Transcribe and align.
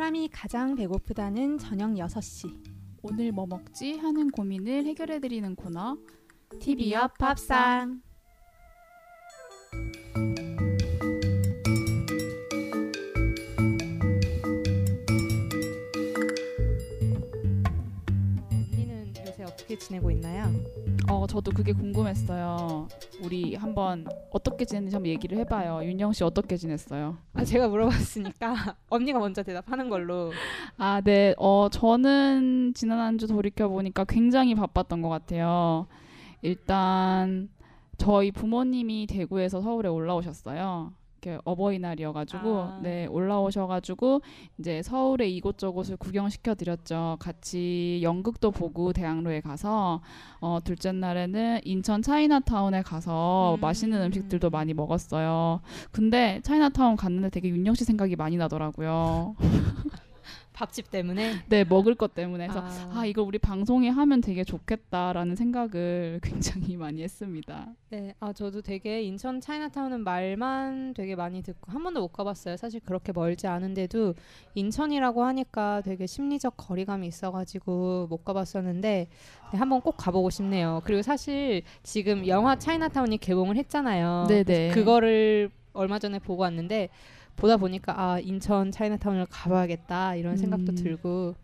사람이 0.00 0.30
가장 0.32 0.76
배고프다는 0.76 1.58
저녁 1.58 1.90
6시. 1.90 2.48
오늘 3.02 3.32
뭐 3.32 3.44
먹지 3.46 3.98
하는 3.98 4.30
고민을 4.30 4.86
해결해 4.86 5.20
드리는 5.20 5.54
코너 5.54 5.98
TV 6.58 6.94
옆 6.94 7.18
밥상. 7.18 8.00
지내고 19.80 20.10
있나요? 20.10 20.46
어 21.08 21.26
저도 21.26 21.50
그게 21.50 21.72
궁금했어요. 21.72 22.86
우리 23.22 23.54
한번 23.56 24.06
어떻게 24.30 24.64
지냈는지 24.64 24.94
한번 24.94 25.10
얘기를 25.10 25.36
해봐요. 25.38 25.84
윤영 25.84 26.12
씨 26.12 26.22
어떻게 26.22 26.56
지냈어요? 26.56 27.16
아 27.32 27.44
제가 27.44 27.68
물어봤으니까 27.68 28.76
언니가 28.90 29.18
먼저 29.18 29.42
대답하는 29.42 29.88
걸로. 29.88 30.32
아 30.78 31.00
네. 31.02 31.34
어 31.38 31.68
저는 31.70 32.72
지난 32.74 32.98
한 32.98 33.18
주 33.20 33.26
돌이켜 33.26 33.68
보니까 33.68 34.04
굉장히 34.04 34.54
바빴던 34.54 35.02
것 35.02 35.08
같아요. 35.08 35.86
일단 36.42 37.48
저희 37.98 38.30
부모님이 38.30 39.06
대구에서 39.06 39.60
서울에 39.60 39.88
올라오셨어요. 39.88 40.92
이렇게 41.20 41.38
어버이날이어가지고 41.44 42.58
아. 42.58 42.80
네 42.82 43.06
올라오셔가지고 43.06 44.22
이제 44.58 44.82
서울에 44.82 45.28
이곳저곳을 45.28 45.96
구경시켜 45.98 46.54
드렸죠. 46.54 47.16
같이 47.20 48.00
연극도 48.02 48.50
보고 48.50 48.92
대학로에 48.92 49.40
가서 49.40 50.00
어 50.40 50.58
둘째 50.64 50.92
날에는 50.92 51.60
인천 51.64 52.02
차이나타운에 52.02 52.82
가서 52.82 53.56
음. 53.56 53.60
맛있는 53.60 54.02
음식들도 54.02 54.50
많이 54.50 54.72
먹었어요. 54.74 55.60
근데 55.92 56.40
차이나타운 56.42 56.96
갔는데 56.96 57.30
되게 57.30 57.48
윤영 57.48 57.74
씨 57.74 57.84
생각이 57.84 58.16
많이 58.16 58.36
나더라고요. 58.36 59.36
밥집 60.60 60.90
때문에. 60.90 61.36
네 61.48 61.64
먹을 61.64 61.94
것 61.94 62.14
때문에 62.14 62.46
그래서 62.46 62.60
아. 62.62 63.00
아 63.00 63.06
이거 63.06 63.22
우리 63.22 63.38
방송에 63.38 63.88
하면 63.88 64.20
되게 64.20 64.44
좋겠다라는 64.44 65.34
생각을 65.34 66.20
굉장히 66.22 66.76
많이 66.76 67.02
했습니다. 67.02 67.68
네, 67.88 68.14
아 68.20 68.34
저도 68.34 68.60
되게 68.60 69.02
인천 69.02 69.40
차이나타운은 69.40 70.04
말만 70.04 70.92
되게 70.94 71.16
많이 71.16 71.42
듣고 71.42 71.72
한 71.72 71.82
번도 71.82 72.00
못 72.00 72.08
가봤어요. 72.08 72.58
사실 72.58 72.80
그렇게 72.80 73.12
멀지 73.12 73.46
않은데도 73.46 74.14
인천이라고 74.54 75.24
하니까 75.24 75.80
되게 75.80 76.06
심리적 76.06 76.54
거리감이 76.58 77.06
있어가지고 77.06 78.08
못 78.10 78.22
가봤었는데 78.24 79.08
네, 79.52 79.58
한번 79.58 79.80
꼭 79.80 79.96
가보고 79.96 80.28
싶네요. 80.28 80.82
그리고 80.84 81.00
사실 81.00 81.62
지금 81.82 82.26
영화 82.26 82.56
차이나타운이 82.56 83.16
개봉을 83.16 83.56
했잖아요. 83.56 84.26
네네. 84.28 84.44
그래서 84.44 84.74
그거를 84.74 85.50
얼마 85.72 85.98
전에 85.98 86.18
보고 86.18 86.42
왔는데 86.42 86.90
보다 87.40 87.56
보니까 87.56 87.94
아 87.98 88.20
인천 88.20 88.70
차이나타운을 88.70 89.26
가봐야겠다 89.30 90.14
이런 90.16 90.36
생각도 90.36 90.72
음. 90.72 90.74
들고 90.74 91.34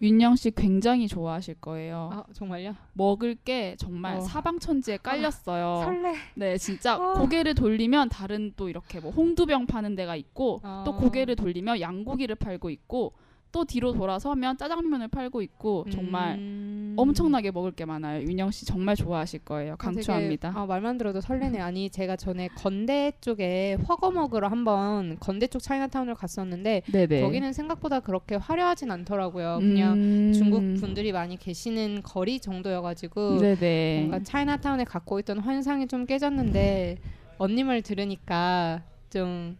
윤영 0.00 0.36
씨 0.36 0.50
굉장히 0.52 1.08
좋아하실 1.08 1.56
거예요. 1.60 2.08
아 2.12 2.24
정말요? 2.32 2.74
먹을 2.92 3.34
게 3.34 3.74
정말 3.76 4.16
어. 4.16 4.20
사방천지에 4.20 4.98
깔렸어요. 4.98 5.82
설레. 5.84 6.14
네, 6.36 6.56
진짜 6.56 6.96
어. 6.96 7.14
고개를 7.14 7.54
돌리면 7.54 8.08
다른 8.08 8.52
또 8.56 8.68
이렇게 8.68 9.00
뭐 9.00 9.10
홍두병 9.10 9.66
파는 9.66 9.96
데가 9.96 10.14
있고 10.16 10.60
어. 10.62 10.84
또 10.86 10.96
고개를 10.96 11.36
돌리면 11.36 11.80
양고기를 11.80 12.36
팔고 12.36 12.70
있고 12.70 13.12
또 13.52 13.64
뒤로 13.64 13.92
돌아서면 13.92 14.56
짜장면을 14.56 15.08
팔고 15.08 15.42
있고 15.42 15.84
정말 15.90 16.36
음. 16.38 16.94
엄청나게 16.96 17.50
먹을 17.50 17.72
게 17.72 17.84
많아요. 17.84 18.22
윤영 18.22 18.50
씨 18.50 18.64
정말 18.64 18.94
좋아하실 18.94 19.40
거예요. 19.40 19.72
아, 19.72 19.76
강추합니다. 19.76 20.50
되게, 20.50 20.58
아, 20.60 20.66
말만 20.66 20.98
들어도 20.98 21.20
설레네. 21.20 21.58
아니 21.60 21.90
제가 21.90 22.16
전에 22.16 22.48
건대 22.56 23.12
쪽에 23.20 23.76
허거 23.88 24.12
먹으러 24.12 24.48
한번 24.48 25.16
건대 25.18 25.46
쪽 25.48 25.60
차이나타운을 25.60 26.14
갔었는데 26.14 26.82
네네. 26.92 27.22
거기는 27.22 27.52
생각보다 27.52 28.00
그렇게 28.00 28.36
화려하진 28.36 28.90
않더라고요. 28.90 29.58
그냥 29.60 29.94
음. 29.94 30.32
중국 30.32 30.60
분들이 30.74 31.12
많이 31.12 31.36
계시는 31.36 32.02
거리 32.02 32.38
정도여가지고 32.38 33.38
네네. 33.38 33.96
뭔가 33.98 34.22
차이나타운에 34.22 34.84
갖고 34.84 35.18
있던 35.20 35.38
환상이 35.38 35.88
좀 35.88 36.06
깨졌는데 36.06 36.98
언니 37.38 37.64
말 37.64 37.82
들으니까 37.82 38.82
좀 39.08 39.56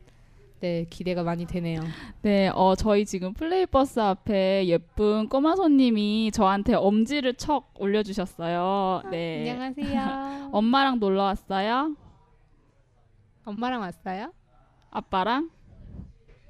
네, 0.61 0.85
기대가 0.91 1.23
많이 1.23 1.47
되네요. 1.47 1.81
네, 2.21 2.49
어, 2.49 2.75
저희 2.75 3.07
지금 3.07 3.33
플레이버스 3.33 3.99
앞에 3.99 4.67
예쁜 4.67 5.29
꼬마 5.29 5.57
손님이 5.57 6.31
저한테 6.33 6.75
엄지를 6.75 7.35
척 7.35 7.73
올려주셨어요. 7.79 9.09
네. 9.11 9.51
안녕하세요. 9.51 10.51
엄마랑 10.53 10.99
놀러 11.01 11.23
왔어요? 11.23 11.97
엄마랑 13.45 13.81
왔어요? 13.81 14.35
아빠랑? 14.91 15.51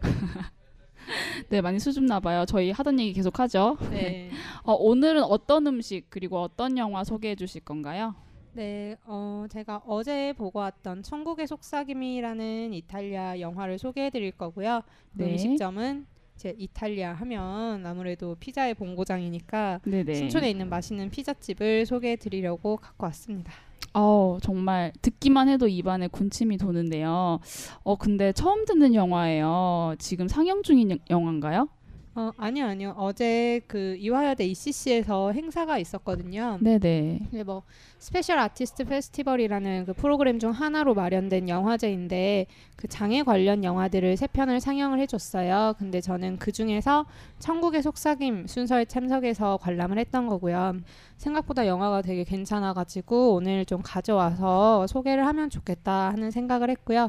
네, 1.49 1.61
많이 1.61 1.79
수줍나 1.79 2.19
봐요. 2.19 2.45
저희 2.47 2.73
하던 2.73 2.99
얘기 2.99 3.13
계속 3.13 3.39
하죠. 3.39 3.77
네. 3.91 4.31
어, 4.65 4.73
오늘은 4.73 5.23
어떤 5.23 5.69
음식 5.69 6.11
그리고 6.11 6.41
어떤 6.41 6.77
영화 6.79 7.05
소개해 7.05 7.37
주실 7.37 7.61
건가요? 7.61 8.17
네, 8.53 8.97
어, 9.07 9.47
제가 9.49 9.83
어제 9.87 10.33
보고 10.37 10.59
왔던 10.59 11.03
천국의 11.03 11.47
속삭임이라는 11.47 12.73
이탈리아 12.75 13.39
영화를 13.39 13.79
소개해 13.79 14.11
드릴 14.11 14.33
거고요. 14.33 14.83
그 15.17 15.23
네. 15.23 15.33
음식점은 15.33 16.07
이제 16.35 16.55
이탈리아 16.59 17.13
하면 17.13 17.87
아무래도 17.87 18.35
피자의 18.41 18.75
본고장이니까 18.75 19.81
네네. 19.85 20.15
신촌에 20.15 20.51
있는 20.51 20.69
맛있는 20.69 21.11
피자집을 21.11 21.87
소개해 21.87 22.17
드리려고 22.17 22.77
갖고 22.77 23.07
왔습니다. 23.07 23.53
어, 23.93 24.39
정말 24.41 24.93
듣기만 25.03 25.49
해도 25.49 25.67
입안에 25.69 26.09
군침이 26.09 26.57
도는데요. 26.59 27.41
어, 27.83 27.97
근데 27.97 28.33
처음 28.33 28.65
듣는 28.65 28.95
영화예요. 28.95 29.95
지금 29.99 30.29
상영 30.29 30.63
중인 30.63 30.91
영- 30.93 30.99
영화인가요? 31.11 31.69
어, 32.17 32.33
아니요, 32.37 32.67
아니요. 32.67 32.95
어제 32.99 33.61
그 33.69 33.95
이화여대 33.97 34.45
ECC에서 34.45 35.31
행사가 35.31 35.79
있었거든요. 35.79 36.59
네네. 36.61 37.29
네, 37.31 37.43
뭐 37.45 37.63
Special 37.99 38.39
Artist 38.39 38.85
Festival이라는 38.85 39.85
그 39.87 39.93
프로그램 39.93 40.41
중 40.41 40.51
하나로 40.51 40.95
마련된 40.95 41.49
영화제인데 41.49 42.47
그 42.75 42.89
장애 42.89 43.23
관련 43.23 43.63
영화들을 43.63 44.17
세 44.17 44.27
편을 44.27 44.59
상영을 44.61 44.99
해줬어요. 44.99 45.75
근데 45.79 46.01
저는 46.01 46.39
그 46.39 46.51
중에서 46.51 47.07
천국의 47.39 47.83
속삭임 47.83 48.49
순서에 48.49 48.87
참석해서 48.87 49.59
관람을 49.59 49.97
했던 49.99 50.27
거고요. 50.27 50.81
생각보다 51.17 51.69
영화가 51.69 52.03
되게 52.03 52.25
괜찮아가지고 52.25 53.35
오늘 53.35 53.65
좀 53.65 53.83
가져와서 53.85 54.89
소개를 54.89 55.27
하면 55.27 55.49
좋겠다 55.49 56.11
하는 56.11 56.33
생각을 56.33 56.71
했고요. 56.71 57.09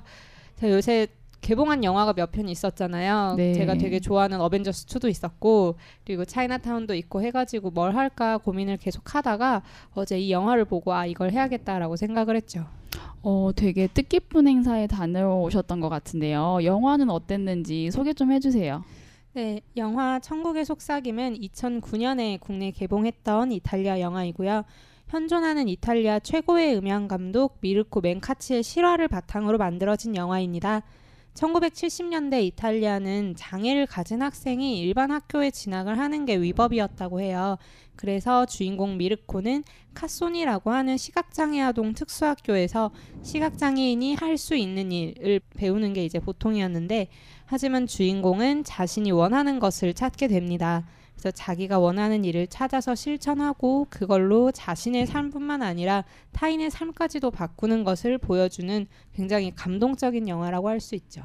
요새 0.64 1.08
개봉한 1.42 1.84
영화가 1.84 2.14
몇 2.14 2.32
편 2.32 2.48
있었잖아요. 2.48 3.34
네. 3.36 3.54
제가 3.54 3.76
되게 3.76 4.00
좋아하는 4.00 4.40
어벤져스 4.40 4.86
2도 4.86 5.10
있었고 5.10 5.76
그리고 6.06 6.24
차이나타운도 6.24 6.94
있고 6.96 7.22
해가지고 7.22 7.72
뭘 7.72 7.96
할까 7.96 8.38
고민을 8.38 8.78
계속 8.78 9.14
하다가 9.16 9.62
어제 9.94 10.20
이 10.20 10.32
영화를 10.32 10.66
보고 10.66 10.94
아 10.94 11.06
이걸 11.06 11.32
해야겠다라고 11.32 11.96
생각을 11.98 12.36
했죠. 12.38 12.66
어, 13.24 13.52
되게 13.56 13.88
뜻깊은 13.88 14.48
행사에 14.48 14.88
다녀오셨던 14.88 15.80
것 15.80 15.90
같은데요. 15.90 16.60
영화는 16.64 17.10
어땠는지 17.10 17.92
소개 17.92 18.14
좀 18.14 18.32
해주세요. 18.32 18.84
네, 19.34 19.62
영화 19.78 20.20
천국의 20.20 20.66
속삭임은 20.66 21.36
2009년에 21.40 22.40
국내 22.40 22.72
개봉했던 22.72 23.52
이탈리아 23.52 24.00
영화이고요. 24.00 24.64
현존하는 25.08 25.68
이탈리아 25.68 26.20
최고의 26.20 26.78
음향 26.78 27.08
감독 27.08 27.58
미르코 27.62 28.02
멘카치의 28.02 28.64
실화를 28.64 29.08
바탕으로 29.08 29.58
만들어진 29.58 30.16
영화입니다. 30.16 30.82
1970년대 31.34 32.44
이탈리아는 32.44 33.36
장애를 33.36 33.86
가진 33.86 34.22
학생이 34.22 34.80
일반 34.80 35.12
학교에 35.12 35.52
진학을 35.52 35.98
하는 35.98 36.26
게 36.26 36.36
위법이었다고 36.36 37.22
해요. 37.22 37.58
그래서 37.96 38.46
주인공 38.46 38.98
미르코는 38.98 39.64
카소니라고 39.94 40.72
하는 40.72 40.98
시각장애 40.98 41.62
아동 41.62 41.94
특수학교에서 41.94 42.92
시각장애인이 43.22 44.16
할 44.16 44.38
수 44.38 44.56
있는 44.56 44.92
일을 44.92 45.42
배우는 45.56 45.94
게 45.94 46.04
이제 46.06 46.20
보통이었는데 46.20 47.08
하지만 47.46 47.86
주인공은 47.86 48.64
자신이 48.64 49.12
원하는 49.12 49.60
것을 49.60 49.94
찾게 49.94 50.28
됩니다. 50.28 50.86
그래서 51.22 51.32
자기가 51.36 51.78
원하는 51.78 52.26
일을 52.26 52.48
찾아서 52.48 52.96
실천하고 52.96 53.86
그걸로 53.92 54.52
자신의 54.52 55.06
삶뿐만 55.06 55.62
아니라 55.62 56.04
타인의 56.32 56.72
삶까지도 56.72 57.30
바꾸는 57.30 57.84
것을 57.84 58.18
보여주는 58.18 58.88
굉장히 59.14 59.52
감동적인 59.56 60.28
영화라고 60.28 60.68
할 60.68 60.82
수 60.82 60.96
있죠. 60.96 61.24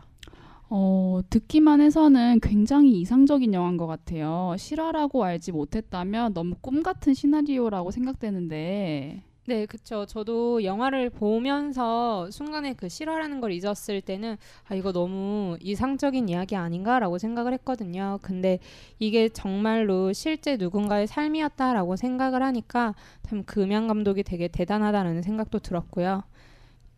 어, 0.68 1.20
듣기만 1.30 1.80
해서는 1.80 2.40
굉장히 2.40 3.00
이상적인 3.00 3.54
영화인 3.54 3.78
것 3.78 3.86
같아요. 3.86 4.54
실화라고 4.58 5.24
알지 5.24 5.52
못했다면 5.52 6.34
너무 6.34 6.56
꿈 6.60 6.82
같은 6.82 7.14
시나리오라고 7.14 7.90
생각되는데. 7.90 9.22
네, 9.48 9.64
그쵸. 9.66 10.06
저도 10.06 10.64
영화를 10.64 11.08
보면서 11.08 12.28
순간에 12.32 12.72
그 12.74 12.88
실화라는 12.88 13.40
걸 13.40 13.52
잊었을 13.52 14.00
때는 14.00 14.36
아, 14.68 14.74
이거 14.74 14.90
너무 14.92 15.56
이상적인 15.60 16.28
이야기 16.28 16.56
아닌가라고 16.56 17.18
생각을 17.18 17.52
했거든요. 17.52 18.18
근데 18.22 18.58
이게 18.98 19.28
정말로 19.28 20.12
실제 20.12 20.56
누군가의 20.56 21.06
삶이었다라고 21.06 21.94
생각을 21.94 22.42
하니까 22.42 22.94
참그 23.22 23.62
음향 23.62 23.86
감독이 23.86 24.24
되게 24.24 24.48
대단하다는 24.48 25.22
생각도 25.22 25.60
들었고요. 25.60 26.24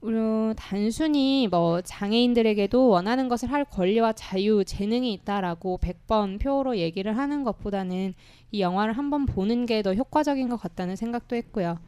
어, 0.03 0.53
단순히 0.57 1.49
뭐 1.51 1.81
장애인들에게도 1.83 2.89
원하는 2.89 3.29
것을 3.29 3.51
할 3.53 3.65
권리와 3.65 4.13
자유, 4.15 4.65
재능이 4.65 5.13
있다라고 5.15 5.79
100번 5.79 6.39
표로 6.39 6.79
얘기를 6.79 7.17
하는 7.19 7.45
것보다는 7.45 8.15
이 8.53 8.61
영화를 8.61 8.95
한번 8.95 9.27
보는 9.27 9.67
게 9.67 9.83
더 9.83 9.95
효과적인 9.95 10.49
것 10.49 10.57
같다는 10.57 10.97
생각도 10.97 11.37
했고요. 11.37 11.79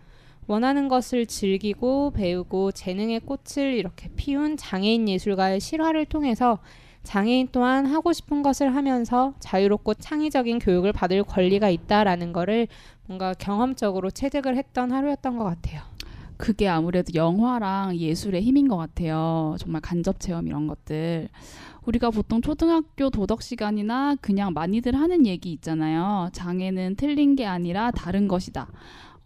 원하는 0.51 0.89
것을 0.89 1.27
즐기고 1.27 2.11
배우고 2.11 2.73
재능의 2.73 3.21
꽃을 3.21 3.73
이렇게 3.73 4.11
피운 4.17 4.57
장애인 4.57 5.09
예술가의 5.09 5.61
실화를 5.61 6.07
통해서 6.07 6.59
장애인 7.05 7.51
또한 7.53 7.87
하고 7.87 8.13
싶은 8.13 8.43
것을 8.43 8.75
하면서 8.75 9.33
자유롭고 9.39 9.95
창의적인 9.95 10.59
교육을 10.59 10.93
받을 10.93 11.23
권리가 11.23 11.69
있다라는 11.69 12.33
거를 12.33 12.67
뭔가 13.07 13.33
경험적으로 13.33 14.11
체득을 14.11 14.57
했던 14.57 14.91
하루였던 14.91 15.39
것 15.39 15.45
같아요. 15.45 15.83
그게 16.37 16.67
아무래도 16.67 17.15
영화랑 17.15 17.97
예술의 17.97 18.43
힘인 18.43 18.67
것 18.67 18.77
같아요. 18.77 19.55
정말 19.61 19.81
간접 19.83 20.19
체험 20.19 20.49
이런 20.49 20.67
것들. 20.67 21.29
우리가 21.87 22.11
보통 22.11 22.43
초등학교 22.43 23.09
도덕 23.11 23.43
시간이나 23.43 24.17
그냥 24.21 24.53
많이들 24.53 24.97
하는 24.97 25.27
얘기 25.27 25.53
있잖아요. 25.53 26.31
장애는 26.33 26.97
틀린 26.97 27.37
게 27.37 27.47
아니라 27.47 27.93
다른 27.93 28.27
것이다. 28.27 28.67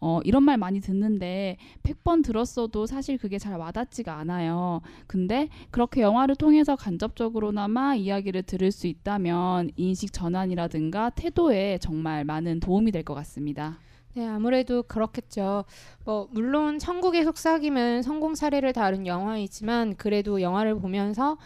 어, 0.06 0.20
이런 0.22 0.42
말 0.42 0.58
많이 0.58 0.82
듣는데 0.82 1.56
100번 1.82 2.22
들었어도 2.22 2.84
사실 2.84 3.16
그게 3.16 3.38
잘 3.38 3.56
와닿지가 3.56 4.14
않아요. 4.18 4.82
근데 5.06 5.48
그렇게 5.70 6.02
영화를 6.02 6.36
통해서 6.36 6.76
간접적으로나마 6.76 7.94
이야기를 7.94 8.42
들을 8.42 8.70
수 8.70 8.86
있다면 8.86 9.70
인식 9.76 10.12
전환이라든가 10.12 11.08
태도에 11.10 11.78
정말 11.78 12.24
많은 12.24 12.60
도움이 12.60 12.92
될 12.92 13.02
것 13.04 13.14
같습니다. 13.14 13.78
네, 14.14 14.26
아무래도 14.26 14.82
그렇겠죠. 14.82 15.64
뭐 16.04 16.28
물론 16.32 16.78
천국의 16.78 17.24
속삭임은 17.24 18.02
성공 18.02 18.34
사례를 18.34 18.72
다룬 18.74 19.06
영화이지만 19.06 19.96
그래도 19.96 20.40
영화를 20.42 20.74
보면서 20.78 21.38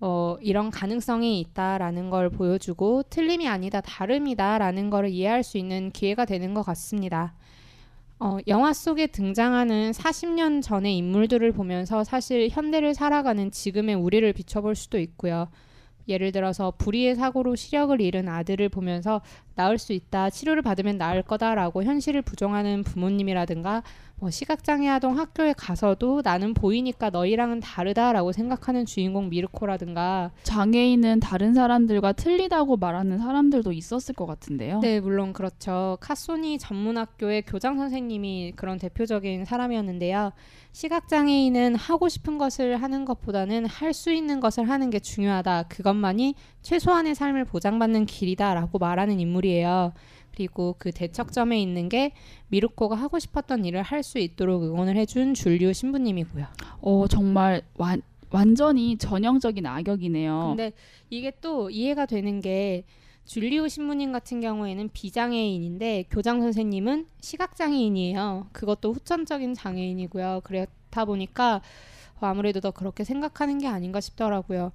어, 0.00 0.36
이런 0.40 0.70
가능성이 0.70 1.40
있다라는 1.40 2.10
걸 2.10 2.28
보여주고 2.28 3.04
틀림이 3.04 3.48
아니다 3.48 3.80
다름이다라는 3.80 4.90
걸 4.90 5.08
이해할 5.08 5.42
수 5.42 5.58
있는 5.58 5.90
기회가 5.92 6.24
되는 6.24 6.54
것 6.54 6.62
같습니다. 6.62 7.34
어, 8.24 8.38
영화 8.46 8.72
속에 8.72 9.08
등장하는 9.08 9.90
40년 9.90 10.62
전의 10.62 10.96
인물들을 10.96 11.50
보면서 11.50 12.04
사실 12.04 12.48
현대를 12.48 12.94
살아가는 12.94 13.50
지금의 13.50 13.96
우리를 13.96 14.32
비춰볼 14.32 14.76
수도 14.76 15.00
있고요. 15.00 15.48
예를 16.06 16.30
들어서 16.30 16.72
불의의 16.78 17.16
사고로 17.16 17.56
시력을 17.56 18.00
잃은 18.00 18.28
아들을 18.28 18.68
보면서 18.68 19.22
나을 19.56 19.76
수 19.76 19.92
있다, 19.92 20.30
치료를 20.30 20.62
받으면 20.62 20.98
나을 20.98 21.24
거다라고 21.24 21.82
현실을 21.82 22.22
부정하는 22.22 22.84
부모님이라든가 22.84 23.82
뭐 24.22 24.30
시각장애 24.30 24.88
아동 24.88 25.18
학교에 25.18 25.52
가서도 25.52 26.22
나는 26.22 26.54
보이니까 26.54 27.10
너희랑은 27.10 27.58
다르다라고 27.58 28.30
생각하는 28.30 28.86
주인공 28.86 29.28
미르코라든가 29.28 30.30
장애인은 30.44 31.18
다른 31.18 31.54
사람들과 31.54 32.12
틀리다고 32.12 32.76
말하는 32.76 33.18
사람들도 33.18 33.72
있었을 33.72 34.14
것 34.14 34.26
같은데요. 34.26 34.78
네, 34.78 35.00
물론 35.00 35.32
그렇죠. 35.32 35.98
카소니 36.00 36.60
전문학교의 36.60 37.42
교장 37.42 37.76
선생님이 37.78 38.52
그런 38.54 38.78
대표적인 38.78 39.44
사람이었는데요. 39.44 40.30
시각장애인은 40.70 41.74
하고 41.74 42.08
싶은 42.08 42.38
것을 42.38 42.80
하는 42.80 43.04
것보다는 43.04 43.66
할 43.66 43.92
수 43.92 44.10
있는 44.10 44.40
것을 44.40 44.70
하는 44.70 44.88
게 44.88 45.00
중요하다. 45.00 45.64
그것만이 45.64 46.34
최소한의 46.62 47.14
삶을 47.14 47.44
보장받는 47.44 48.06
길이다라고 48.06 48.78
말하는 48.78 49.20
인물이에요. 49.20 49.92
그리고 50.34 50.74
그 50.78 50.90
대척점에 50.92 51.60
있는 51.60 51.88
게 51.88 52.12
미루코가 52.48 52.96
하고 52.96 53.18
싶었던 53.18 53.64
일을 53.64 53.82
할 53.82 54.02
수 54.02 54.18
있도록 54.18 54.64
응원을 54.64 54.96
해준 54.96 55.32
줄리오 55.34 55.72
신부님이고요. 55.72 56.44
어 56.80 57.06
정말 57.08 57.62
완 57.76 58.02
완전히 58.30 58.96
전형적인 58.96 59.64
악역이네요. 59.64 60.54
근데 60.56 60.72
이게 61.10 61.32
또 61.40 61.70
이해가 61.70 62.06
되는 62.06 62.40
게 62.40 62.82
줄리오 63.26 63.68
신부님 63.68 64.10
같은 64.10 64.40
경우에는 64.40 64.88
비장애인인데 64.92 66.06
교장 66.10 66.40
선생님은 66.40 67.06
시각장애인이에요. 67.20 68.48
그것도 68.52 68.92
후천적인 68.94 69.54
장애인이고요. 69.54 70.40
그렇다 70.42 71.04
보니까 71.04 71.60
아무래도 72.20 72.60
더 72.60 72.70
그렇게 72.72 73.04
생각하는 73.04 73.58
게 73.58 73.68
아닌가 73.68 74.00
싶더라고요. 74.00 74.72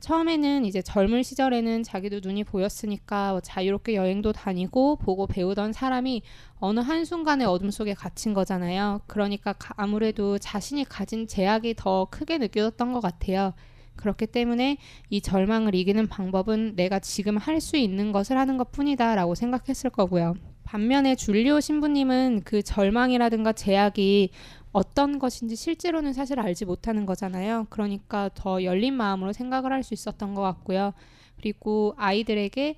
처음에는 0.00 0.64
이제 0.64 0.82
젊은 0.82 1.22
시절에는 1.22 1.84
자기도 1.84 2.20
눈이 2.20 2.44
보였으니까 2.44 3.32
뭐 3.32 3.40
자유롭게 3.40 3.94
여행도 3.94 4.32
다니고 4.32 4.96
보고 4.96 5.26
배우던 5.28 5.72
사람이 5.72 6.22
어느 6.56 6.80
한순간에 6.80 7.44
어둠 7.44 7.70
속에 7.70 7.94
갇힌 7.94 8.34
거잖아요. 8.34 9.00
그러니까 9.06 9.54
아무래도 9.76 10.38
자신이 10.38 10.84
가진 10.84 11.28
제약이 11.28 11.74
더 11.76 12.08
크게 12.10 12.38
느껴졌던 12.38 12.92
것 12.92 13.00
같아요. 13.00 13.54
그렇기 13.94 14.26
때문에 14.26 14.78
이 15.10 15.20
절망을 15.20 15.74
이기는 15.74 16.08
방법은 16.08 16.74
내가 16.76 16.98
지금 16.98 17.36
할 17.36 17.60
수 17.60 17.76
있는 17.76 18.10
것을 18.10 18.38
하는 18.38 18.56
것 18.56 18.72
뿐이다 18.72 19.14
라고 19.14 19.34
생각했을 19.36 19.90
거고요. 19.90 20.34
반면에 20.64 21.14
줄리오 21.14 21.60
신부님은 21.60 22.42
그 22.44 22.62
절망이라든가 22.62 23.52
제약이 23.52 24.30
어떤 24.72 25.18
것인지 25.18 25.54
실제로는 25.56 26.12
사실 26.14 26.40
알지 26.40 26.64
못하는 26.64 27.04
거잖아요. 27.06 27.66
그러니까 27.70 28.30
더 28.34 28.62
열린 28.64 28.94
마음으로 28.94 29.32
생각을 29.32 29.72
할 29.72 29.82
수 29.82 29.94
있었던 29.94 30.34
것 30.34 30.42
같고요. 30.42 30.92
그리고 31.36 31.94
아이들에게 31.96 32.76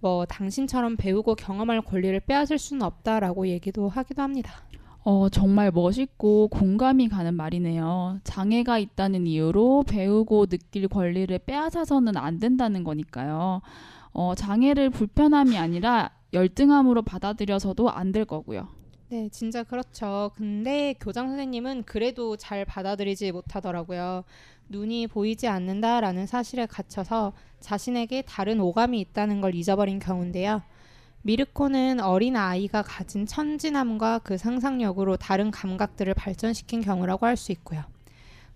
뭐 0.00 0.24
당신처럼 0.26 0.96
배우고 0.96 1.34
경험할 1.36 1.82
권리를 1.82 2.18
빼앗을 2.20 2.58
수는 2.58 2.82
없다라고 2.82 3.46
얘기도 3.48 3.88
하기도 3.88 4.22
합니다. 4.22 4.52
어, 5.04 5.28
정말 5.28 5.70
멋있고 5.70 6.48
공감이 6.48 7.08
가는 7.08 7.32
말이네요. 7.34 8.18
장애가 8.24 8.78
있다는 8.78 9.26
이유로 9.28 9.84
배우고 9.86 10.46
느낄 10.46 10.88
권리를 10.88 11.38
빼앗아서는 11.38 12.16
안 12.16 12.40
된다는 12.40 12.82
거니까요. 12.82 13.60
어, 14.12 14.34
장애를 14.34 14.90
불편함이 14.90 15.56
아니라 15.58 16.10
열등함으로 16.32 17.02
받아들여서도 17.02 17.90
안 17.90 18.10
될 18.12 18.24
거고요. 18.24 18.68
네, 19.08 19.28
진짜 19.30 19.62
그렇죠. 19.62 20.32
근데 20.36 20.94
교장 21.00 21.28
선생님은 21.28 21.84
그래도 21.84 22.36
잘 22.36 22.64
받아들이지 22.64 23.30
못하더라고요. 23.32 24.24
눈이 24.68 25.06
보이지 25.06 25.46
않는다라는 25.46 26.26
사실에 26.26 26.66
갇혀서 26.66 27.32
자신에게 27.60 28.22
다른 28.22 28.60
오감이 28.60 28.98
있다는 29.00 29.40
걸 29.40 29.54
잊어버린 29.54 30.00
경우인데요. 30.00 30.62
미르코는 31.22 32.00
어린 32.00 32.36
아이가 32.36 32.82
가진 32.82 33.26
천진함과 33.26 34.20
그 34.20 34.36
상상력으로 34.38 35.16
다른 35.16 35.50
감각들을 35.52 36.14
발전시킨 36.14 36.80
경우라고 36.82 37.26
할 37.26 37.36
수 37.36 37.52
있고요. 37.52 37.84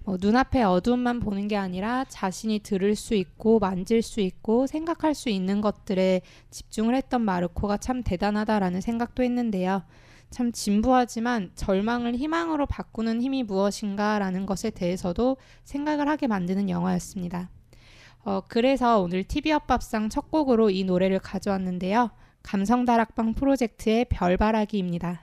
뭐 0.04 0.16
눈앞의 0.20 0.64
어두움만 0.64 1.20
보는 1.20 1.46
게 1.48 1.56
아니라 1.56 2.04
자신이 2.08 2.60
들을 2.60 2.96
수 2.96 3.14
있고 3.14 3.58
만질 3.58 4.02
수 4.02 4.20
있고 4.20 4.66
생각할 4.66 5.14
수 5.14 5.28
있는 5.28 5.60
것들에 5.60 6.22
집중을 6.50 6.94
했던 6.96 7.20
마르코가 7.22 7.76
참 7.76 8.02
대단하다라는 8.02 8.80
생각도 8.80 9.22
했는데요. 9.22 9.82
참 10.30 10.52
진부하지만 10.52 11.50
절망을 11.56 12.14
희망으로 12.14 12.66
바꾸는 12.66 13.20
힘이 13.20 13.42
무엇인가라는 13.42 14.46
것에 14.46 14.70
대해서도 14.70 15.36
생각을 15.64 16.08
하게 16.08 16.28
만드는 16.28 16.70
영화였습니다. 16.70 17.50
어, 18.24 18.42
그래서 18.48 19.00
오늘 19.00 19.24
TV 19.24 19.50
협밥상 19.52 20.08
첫 20.08 20.30
곡으로 20.30 20.70
이 20.70 20.84
노래를 20.84 21.18
가져왔는데요. 21.18 22.10
감성다락방 22.42 23.34
프로젝트의 23.34 24.06
별바라기입니다. 24.06 25.22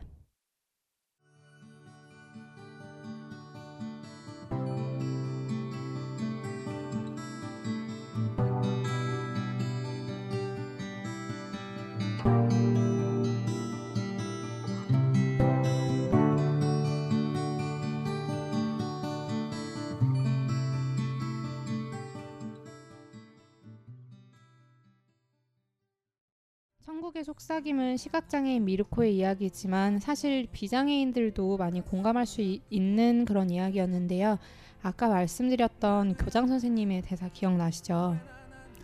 천국의 27.08 27.24
속삭임은 27.24 27.98
시각장애인 27.98 28.66
미르코의 28.66 29.16
이야기지만 29.16 30.00
사실 30.00 30.48
비장애인들도 30.52 31.58
많이 31.58 31.82
공감할 31.82 32.26
수 32.26 32.42
이, 32.42 32.62
있는 32.70 33.24
그런 33.24 33.50
이야기였는데요. 33.50 34.38
아까 34.82 35.08
말씀드렸던 35.08 36.16
교장 36.16 36.48
선생님의 36.48 37.04
대사 37.04 37.30
기억나시죠? 37.30 38.18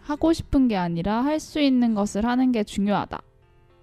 하고 0.02 0.34
싶은 0.34 0.68
게 0.68 0.78
아니라 0.78 1.24
할 1.24 1.40
수 1.40 1.60
있는 1.60 1.96
것을 1.96 2.26
하는 2.26 2.52
게 2.52 2.64
중요하다. 2.64 3.22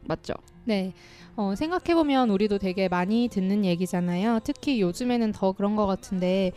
맞죠? 0.07 0.35
네. 0.65 0.95
어, 1.37 1.55
생각해보면 1.55 2.31
우리도 2.31 2.59
되게 2.59 2.89
많이 2.89 3.29
듣는 3.29 3.65
얘기잖아요. 3.65 4.41
특히 4.45 4.81
요즘에는 4.81 5.33
더 5.33 5.53
그런 5.53 5.77
것 5.77 5.87
같은데 5.87 6.53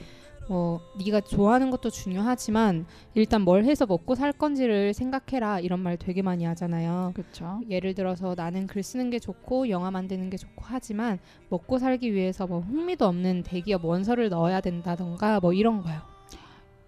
뭐 0.49 0.81
네가 1.03 1.21
좋아하는 1.21 1.71
것도 1.71 1.89
중요하지만 1.89 2.85
일단 3.15 3.41
뭘 3.41 3.63
해서 3.63 3.85
먹고 3.85 4.15
살 4.15 4.33
건지를 4.33 4.93
생각해라 4.93 5.59
이런 5.59 5.79
말 5.79 5.97
되게 5.97 6.21
많이 6.21 6.43
하잖아요. 6.45 7.11
그렇죠. 7.15 7.61
예를 7.69 7.93
들어서 7.93 8.33
나는 8.35 8.67
글 8.67 8.83
쓰는 8.83 9.09
게 9.09 9.19
좋고 9.19 9.69
영화 9.69 9.89
만드는 9.91 10.29
게 10.29 10.37
좋고 10.37 10.63
하지만 10.65 11.19
먹고 11.49 11.79
살기 11.79 12.13
위해서 12.13 12.45
뭐 12.45 12.59
흥미도 12.59 13.05
없는 13.05 13.43
대기업 13.43 13.85
원서를 13.85 14.29
넣어야 14.29 14.59
된다던가 14.59 15.39
뭐 15.39 15.53
이런 15.53 15.81
거요. 15.81 16.01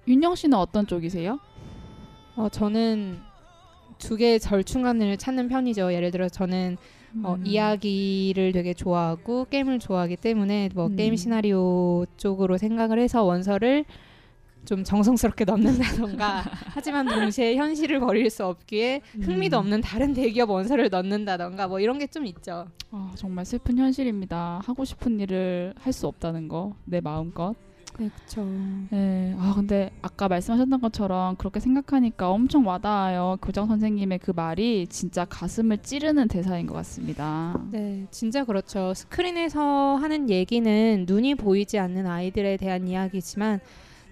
윤영 0.07 0.35
씨는 0.35 0.57
어떤 0.57 0.85
쪽이세요? 0.85 1.39
어 2.35 2.49
저는 2.49 3.19
두 3.97 4.17
개의 4.17 4.39
절충안을 4.39 5.17
찾는 5.17 5.47
편이죠. 5.47 5.93
예를 5.93 6.11
들어 6.11 6.27
저는 6.27 6.77
어, 7.23 7.35
음. 7.35 7.45
이야기를 7.45 8.51
되게 8.51 8.73
좋아하고 8.73 9.45
게임을 9.49 9.79
좋아하기 9.79 10.17
때문에 10.17 10.69
뭐 10.73 10.87
음. 10.87 10.95
게임 10.95 11.15
시나리오 11.15 12.05
쪽으로 12.17 12.57
생각을 12.57 12.99
해서 12.99 13.23
원서를 13.23 13.85
좀 14.65 14.83
정성스럽게 14.83 15.45
넣는다던가 15.45 16.43
하지만 16.73 17.05
동시에 17.07 17.55
현실을 17.55 17.99
버릴 17.99 18.29
수 18.31 18.45
없기에 18.45 19.01
흥미도 19.21 19.57
음. 19.57 19.59
없는 19.59 19.81
다른 19.81 20.13
대기업 20.13 20.49
원서를 20.49 20.89
넣는다던가 20.89 21.67
뭐 21.67 21.79
이런 21.79 21.99
게 21.99 22.07
좀 22.07 22.25
있죠. 22.25 22.65
아, 22.91 23.11
정말 23.15 23.45
슬픈 23.45 23.77
현실입니다. 23.77 24.61
하고 24.63 24.83
싶은 24.85 25.19
일을 25.19 25.73
할 25.77 25.93
수 25.93 26.07
없다는 26.07 26.47
거, 26.47 26.75
내 26.85 26.99
마음껏. 27.01 27.53
네, 27.97 28.09
그렇죠. 28.09 28.45
네. 28.89 29.35
아, 29.39 29.53
근데 29.55 29.91
아까 30.01 30.27
말씀하셨던 30.27 30.81
것처럼 30.81 31.35
그렇게 31.37 31.59
생각하니까 31.59 32.29
엄청 32.29 32.67
와닿아요. 32.67 33.37
교장 33.41 33.67
선생님의 33.67 34.19
그 34.19 34.31
말이 34.35 34.85
진짜 34.87 35.25
가슴을 35.25 35.77
찌르는 35.79 36.27
대사인 36.27 36.67
것 36.67 36.73
같습니다. 36.73 37.57
네, 37.71 38.05
진짜 38.11 38.43
그렇죠. 38.43 38.93
스크린에서 38.93 39.95
하는 39.95 40.29
얘기는 40.29 41.05
눈이 41.07 41.35
보이지 41.35 41.79
않는 41.79 42.05
아이들에 42.05 42.57
대한 42.57 42.87
이야기지만 42.87 43.59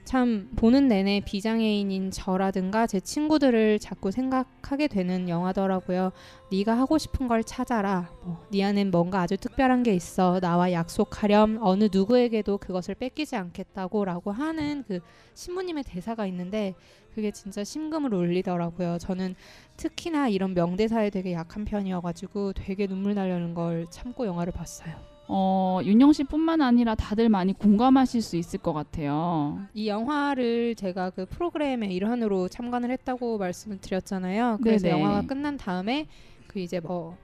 참 0.04 0.50
보는 0.58 0.90
내내 0.90 1.22
비장애인인 1.26 2.12
저라든가 2.12 2.88
제 2.88 3.00
친구들을 3.00 3.80
자꾸 3.80 4.12
생각하게 4.12 4.88
되는 4.88 5.30
영화더라고요. 5.30 6.12
네가 6.52 6.78
하고 6.78 6.98
싶은 6.98 7.28
걸 7.28 7.44
찾아라. 7.44 8.10
뭐, 8.24 8.46
네 8.52 8.64
안엔 8.64 8.92
뭔가 8.92 9.22
아주 9.22 9.38
특별한 9.38 9.84
게 9.84 9.94
있어. 9.94 10.40
나와 10.40 10.72
약속하렴. 10.72 11.60
어느 11.62 11.88
누구에게도 11.92 12.58
그것을 12.58 12.96
뺏기지 12.96 13.36
않겠다고라고 13.36 14.32
하는 14.32 14.84
그 14.88 15.00
신부님의 15.36 15.84
대사가 15.86 16.26
있는데 16.28 16.76
그게 17.16 17.32
진짜 17.32 17.64
심금을 17.64 18.14
울리더라고요. 18.14 18.98
저는 19.00 19.36
특히나 19.78 20.28
이런 20.28 20.54
명대사에 20.54 21.12
되게 21.12 21.34
약한 21.34 21.64
편이어가지고 21.64 22.54
되게 22.54 22.88
눈물 22.88 23.16
나려는 23.16 23.54
걸 23.54 23.88
참고 23.90 24.26
영화를 24.26 24.52
봤어요. 24.52 25.13
어, 25.36 25.80
윤영 25.84 26.14
씨뿐만 26.14 26.62
아니라 26.62 26.94
다들 26.94 27.28
많이 27.28 27.54
공감하실 27.54 28.22
수 28.22 28.38
있을 28.38 28.60
것 28.60 28.72
같아요. 28.72 29.60
이 29.74 29.88
영화를 29.88 30.76
제가 30.76 31.10
그 31.10 31.26
프로그램의 31.26 31.92
일환으로 31.96 32.48
참관을 32.50 32.92
했다고 32.92 33.40
말씀을 33.40 33.80
드렸잖아요. 33.80 34.60
그래서 34.62 34.88
네네. 34.88 35.02
영화가 35.02 35.22
끝난 35.26 35.58
다음에 35.58 36.06
그 36.46 36.60
이제 36.60 36.80
뭐 36.80 37.18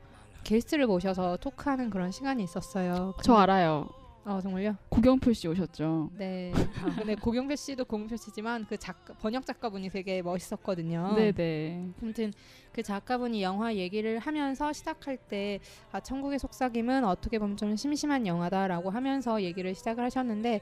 게스트를 0.43 0.87
모셔서 0.87 1.37
토크하는 1.37 1.91
그런 1.91 2.09
시간이 2.09 2.43
있었어요. 2.43 3.13
저 3.21 3.35
알아요. 3.35 3.87
어 4.25 4.39
정말요? 4.41 4.75
고경필 4.89 5.33
씨 5.33 5.47
오셨죠. 5.47 6.11
네. 6.17 6.51
아, 6.83 6.95
근데 6.95 7.15
고경표 7.15 7.55
씨도 7.55 7.85
고경표 7.85 8.17
씨지만 8.17 8.65
그 8.67 8.77
작가, 8.77 9.13
번역 9.15 9.45
작가분이 9.45 9.89
되게 9.89 10.21
멋있었거든요. 10.21 11.13
네네. 11.15 11.89
아무튼 12.01 12.33
그 12.73 12.83
작가분이 12.83 13.41
영화 13.41 13.73
얘기를 13.75 14.19
하면서 14.19 14.73
시작할 14.73 15.17
때 15.17 15.59
아, 15.91 15.99
천국의 15.99 16.37
속삭임은 16.39 17.05
어떻게 17.05 17.39
보면 17.39 17.57
좀 17.57 17.75
심심한 17.75 18.27
영화다라고 18.27 18.89
하면서 18.89 19.41
얘기를 19.41 19.73
시작을 19.73 20.03
하셨는데 20.03 20.61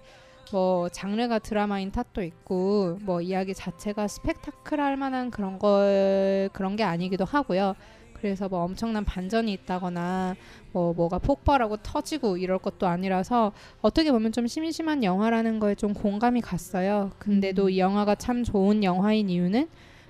뭐 0.51 0.87
장르가 0.89 1.39
드라마인 1.39 1.91
탓도 1.91 2.23
있고 2.23 2.97
뭐 3.01 3.21
이야기 3.21 3.53
자체가 3.53 4.07
스펙타클할 4.07 4.95
만한 4.95 5.29
그런 5.29 5.59
걸 5.59 6.49
그런 6.53 6.75
게 6.75 6.83
아니기도 6.83 7.25
하고요. 7.25 7.75
그래서 8.19 8.49
뭐 8.49 8.63
엄청난 8.63 9.05
반전이 9.05 9.51
있다거나 9.53 10.35
뭐 10.71 10.93
뭐가 10.93 11.19
폭발하고 11.19 11.77
터지고 11.77 12.37
이럴 12.37 12.57
것도 12.57 12.87
아니라서 12.87 13.51
어떻게 13.81 14.11
보면 14.11 14.31
좀 14.31 14.47
심심한 14.47 15.03
영화라는 15.03 15.59
거에 15.59 15.75
좀 15.75 15.93
공감이 15.93 16.41
갔어요. 16.41 17.11
근데도 17.19 17.65
음. 17.65 17.69
이 17.69 17.79
영화가 17.79 18.15
참 18.15 18.43
좋은 18.43 18.83
영화인 18.83 19.29
이유는 19.29 19.67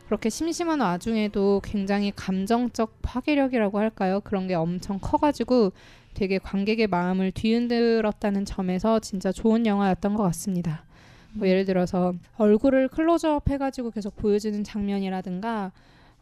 그렇게 0.08 0.30
심심한 0.30 0.80
와중에도 0.80 1.62
굉장히 1.64 2.14
감정적 2.16 3.02
파괴력이라고 3.02 3.78
할까요? 3.78 4.22
그런 4.24 4.48
게 4.48 4.56
엄청 4.56 5.00
커가지고 5.00 5.74
되게 6.14 6.38
관객의 6.38 6.88
마음을 6.88 7.32
뒤흔들었다는 7.32 8.46
점에서 8.46 9.00
진짜 9.00 9.32
좋은 9.32 9.66
영화였던 9.66 10.16
것 10.16 10.24
같습니다. 10.24 10.86
뭐 11.34 11.48
예를 11.48 11.66
들어서 11.66 12.14
얼굴을 12.38 12.88
클로즈업 12.88 13.50
해가지고 13.50 13.92
계속 13.92 14.16
보여주는 14.16 14.64
장면이라든가 14.64 15.72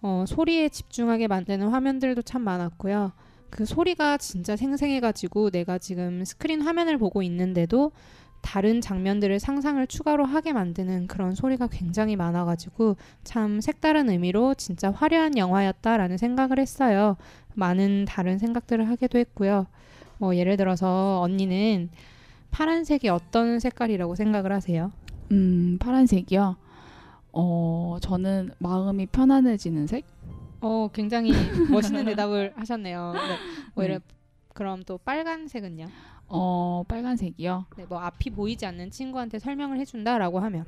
어, 0.08 0.24
소리에 0.28 0.70
집중하게 0.70 1.28
만드는 1.28 1.70
화면들도 1.70 2.22
참 2.22 2.44
많았고요. 2.44 3.12
그 3.50 3.66
소리가 3.66 4.18
진짜 4.20 4.56
생생해가지고 4.56 5.50
내가 5.50 5.80
지금 5.80 6.24
스크린 6.24 6.62
화면을 6.62 7.00
보고 7.00 7.24
있는데도 7.24 7.92
다른 8.44 8.82
장면들을 8.82 9.40
상상을 9.40 9.88
추가로 9.88 10.24
하게 10.24 10.54
만드는 10.54 11.08
그런 11.08 11.34
소리가 11.34 11.66
굉장히 11.72 12.16
많아가지고 12.16 12.98
참 13.24 13.60
색다른 13.62 14.08
의미로 14.12 14.54
진짜 14.54 14.92
화려한 14.92 15.40
영화였다라는 15.40 16.18
생각을 16.18 16.60
했어요. 16.60 17.18
많은 17.56 18.06
다른 18.08 18.38
생각들을 18.38 18.88
하기도 18.88 19.18
했고요. 19.18 19.66
뭐 20.20 20.36
예를 20.36 20.56
들어서 20.56 21.20
언니는 21.22 21.90
파란색이 22.52 23.10
어떤 23.10 23.60
색깔이라고 23.60 24.14
생각을 24.14 24.52
하세요? 24.52 24.92
음, 25.32 25.80
파란색이요. 25.80 26.58
어, 27.38 27.75
저는 28.00 28.52
마음이 28.60 29.08
편안해지는 29.08 29.88
색? 29.88 30.06
어, 30.62 30.90
굉장히 30.94 31.32
멋있는 31.70 32.06
대답을 32.06 32.54
하셨네요. 32.56 33.14
네. 33.14 33.20
뭐 33.76 33.86
음. 33.86 34.00
그럼 34.54 34.84
또 34.84 34.98
빨간색은요? 34.98 35.88
어, 36.28 36.84
빨간색이요. 36.88 37.66
네, 37.78 37.86
뭐 37.86 38.00
앞이 38.00 38.32
보이지 38.32 38.66
않는 38.66 38.90
친구한테 38.90 39.38
설명을 39.38 39.78
해준다라고 39.80 40.40
하면 40.40 40.66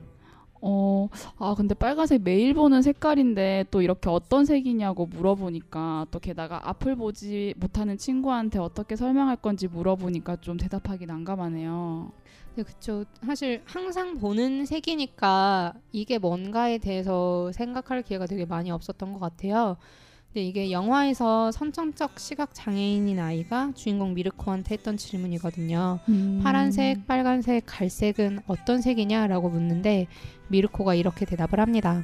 어, 0.61 1.09
아, 1.37 1.53
근데 1.55 1.75
빨간색 1.75 2.21
매일 2.23 2.53
보는 2.53 2.81
색깔인데 2.81 3.65
또 3.71 3.81
이렇게 3.81 4.09
어떤 4.09 4.45
색이냐고 4.45 5.05
물어보니까 5.05 6.07
또 6.11 6.19
게다가 6.19 6.67
앞을 6.69 6.95
보지 6.95 7.53
못하는 7.57 7.97
친구한테 7.97 8.59
어떻게 8.59 8.95
설명할 8.95 9.37
건지 9.37 9.67
물어보니까 9.67 10.37
좀 10.37 10.57
대답하기 10.57 11.05
난감하네요. 11.05 12.11
네, 12.55 12.63
그쵸. 12.63 13.05
사실 13.23 13.61
항상 13.65 14.17
보는 14.17 14.65
색이니까 14.65 15.73
이게 15.91 16.17
뭔가에 16.17 16.79
대해서 16.79 17.51
생각할 17.51 18.01
기회가 18.01 18.25
되게 18.25 18.45
많이 18.45 18.71
없었던 18.71 19.13
것 19.13 19.19
같아요. 19.19 19.77
근데 20.33 20.45
이게 20.45 20.71
영화에서 20.71 21.51
선천적 21.51 22.19
시각 22.19 22.51
장애인인 22.53 23.19
아이가 23.19 23.71
주인공 23.75 24.13
미르코한테 24.13 24.75
했던 24.75 24.97
질문이거든요. 24.97 25.99
음. 26.09 26.41
파란색, 26.43 27.07
빨간색, 27.07 27.63
갈색은 27.65 28.41
어떤 28.47 28.81
색이냐라고 28.81 29.49
묻는데 29.49 30.07
미르코가 30.49 30.93
이렇게 30.95 31.25
대답을 31.25 31.59
합니다. 31.59 32.03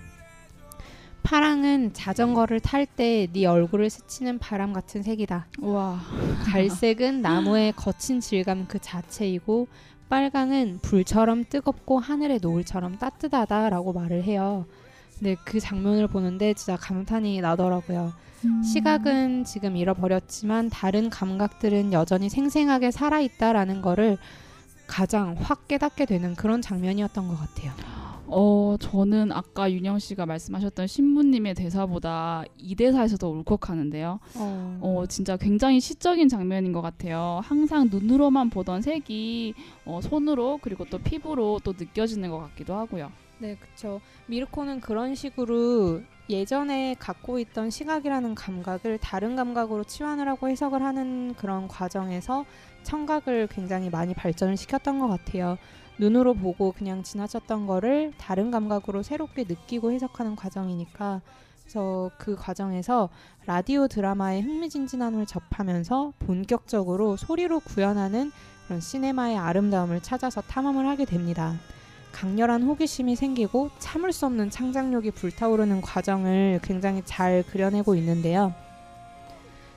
파랑은 1.22 1.94
자전거를 1.94 2.60
탈 2.60 2.86
때 2.86 3.28
네 3.32 3.46
얼굴을 3.46 3.90
스치는 3.90 4.40
바람 4.40 4.74
같은 4.74 5.04
색이다. 5.04 5.48
우와. 5.62 6.00
갈색은 6.46 7.22
나무의 7.24 7.74
거친 7.74 8.20
질감 8.20 8.66
그 8.68 8.80
자체이고 8.80 9.68
빨강은 10.10 10.80
불처럼 10.82 11.46
뜨겁고 11.50 12.00
하늘의 12.00 12.40
노을처럼 12.42 12.98
따뜻하다라고 12.98 13.94
말을 13.94 14.24
해요. 14.24 14.66
근데 15.24 15.38
그 15.46 15.62
장면을 15.62 16.08
보는데 16.08 16.54
진짜 16.54 16.76
감탄이 16.76 17.40
나더라고요. 17.40 18.12
음. 18.44 18.62
시각은 18.62 19.46
지금 19.46 19.78
잃어버렸지만 19.78 20.70
다른 20.70 21.10
감각들은 21.10 21.94
여전히 21.94 22.28
생생하게 22.28 22.92
살아있다라는 22.92 23.82
거를 23.82 24.18
가장 24.86 25.38
확 25.40 25.70
깨닫게 25.70 26.06
되는 26.08 26.36
그런 26.36 26.62
장면이었던 26.62 27.30
것 27.30 27.38
같아요. 27.40 27.72
어, 28.28 28.76
저는 28.82 29.32
아까 29.32 29.72
윤영 29.72 30.00
씨가 30.00 30.26
말씀하셨던 30.26 30.88
신부님의 30.88 31.54
대사보다 31.54 32.44
이 32.58 32.76
대사에서도 32.76 33.26
울컥하는데요. 33.26 34.20
어, 34.36 34.80
어, 34.82 35.06
진짜 35.08 35.38
굉장히 35.38 35.80
시적인 35.80 36.28
장면인 36.28 36.74
것 36.74 36.82
같아요. 36.82 37.40
항상 37.46 37.88
눈으로만 37.90 38.50
보던 38.50 38.82
색이 38.82 39.54
어, 39.86 40.02
손으로 40.02 40.60
그리고 40.62 40.84
또 40.84 40.98
피부로 40.98 41.62
또 41.64 41.72
느껴지는 41.72 42.30
것 42.30 42.40
같기도 42.40 42.76
하고요. 42.76 43.23
네, 43.44 43.58
그렇죠. 43.60 44.00
미르코는 44.28 44.80
그런 44.80 45.16
식으로 45.16 46.02
예전에 46.30 46.96
갖고 46.98 47.40
있던 47.40 47.72
시각이라는 47.72 48.36
감각을 48.36 49.00
다른 49.00 49.36
감각으로 49.36 49.84
치환을 49.84 50.30
하고 50.30 50.48
해석을 50.48 50.82
하는 50.82 51.34
그런 51.34 51.68
과정에서 51.68 52.46
청각을 52.84 53.48
굉장히 53.48 53.90
많이 53.90 54.14
발전을 54.14 54.56
시켰던 54.56 54.98
것 54.98 55.10
같아요. 55.10 55.58
눈으로 56.00 56.36
보고 56.36 56.72
그냥 56.72 57.04
지나쳤던 57.04 57.68
거를 57.68 58.14
다른 58.18 58.50
감각으로 58.50 59.04
새롭게 59.04 59.44
느끼고 59.44 59.92
해석하는 59.92 60.38
과정이니까 60.38 61.20
그래서 61.64 62.12
그 62.18 62.38
과정에서 62.38 63.10
라디오 63.46 63.90
드라마의 63.90 64.42
흥미진진함을 64.42 65.26
접하면서 65.26 66.14
본격적으로 66.20 67.18
소리로 67.18 67.60
구현하는 67.60 68.32
그런 68.68 68.80
시네마의 68.80 69.38
아름다움을 69.38 70.02
찾아서 70.02 70.40
탐험을 70.40 70.88
하게 70.88 71.04
됩니다. 71.04 71.58
강렬한 72.14 72.64
호기심이 72.64 73.18
생기고 73.18 73.72
참을 73.80 74.14
수 74.14 74.26
없는 74.28 74.50
창작력이 74.50 75.12
불타오르는 75.12 75.82
과정을 75.82 76.62
굉장히 76.64 77.02
잘 77.04 77.44
그려내고 77.44 77.96
있는데요. 77.96 78.54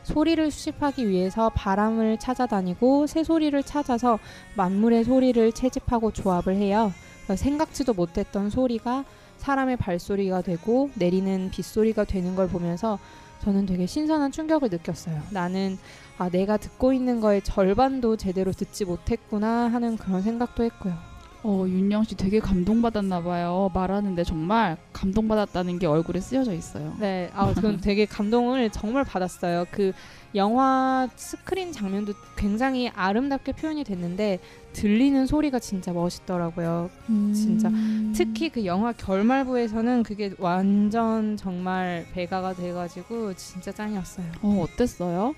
소리를 0.04 0.48
수집하기 0.52 1.08
위해서 1.08 1.50
바람을 1.50 2.18
찾아다니고 2.20 3.08
새소리를 3.08 3.60
찾아서 3.64 4.20
만물의 4.56 5.02
소리를 5.02 5.50
채집하고 5.50 6.12
조합을 6.12 6.54
해요. 6.54 6.92
생각지도 7.34 7.92
못했던 7.92 8.48
소리가 8.50 9.04
사람의 9.38 9.78
발소리가 9.78 10.42
되고 10.42 10.90
내리는 10.94 11.50
빗소리가 11.50 12.04
되는 12.04 12.36
걸 12.36 12.48
보면서 12.48 13.00
저는 13.42 13.66
되게 13.66 13.86
신선한 13.86 14.30
충격을 14.30 14.68
느꼈어요. 14.70 15.20
나는 15.30 15.76
아, 16.18 16.28
내가 16.28 16.56
듣고 16.56 16.92
있는 16.92 17.20
거의 17.20 17.42
절반도 17.42 18.16
제대로 18.16 18.52
듣지 18.52 18.84
못했구나 18.84 19.68
하는 19.68 19.96
그런 19.96 20.22
생각도 20.22 20.62
했고요. 20.62 21.15
어, 21.48 21.64
윤영 21.68 22.02
씨 22.02 22.16
되게 22.16 22.40
감동받았나 22.40 23.22
봐요. 23.22 23.70
말하는데 23.72 24.24
정말 24.24 24.76
감동받았다는 24.92 25.78
게 25.78 25.86
얼굴에 25.86 26.18
쓰여져 26.18 26.52
있어요. 26.52 26.96
네, 26.98 27.30
아, 27.34 27.54
저는 27.54 27.76
되게 27.80 28.04
감동을 28.04 28.70
정말 28.70 29.04
받았어요. 29.04 29.66
그 29.70 29.92
영화 30.34 31.08
스크린 31.14 31.70
장면도 31.70 32.14
굉장히 32.34 32.88
아름답게 32.88 33.52
표현이 33.52 33.84
됐는데 33.84 34.40
들리는 34.72 35.24
소리가 35.26 35.60
진짜 35.60 35.92
멋있더라고요. 35.92 36.90
진짜. 37.32 37.70
특히 38.12 38.48
그 38.48 38.66
영화 38.66 38.90
결말부에서는 38.90 40.02
그게 40.02 40.32
완전 40.38 41.36
정말 41.36 42.06
배가가 42.12 42.54
돼가지고 42.54 43.34
진짜 43.34 43.70
짱이었어요. 43.70 44.26
어, 44.42 44.64
어땠어요? 44.64 45.34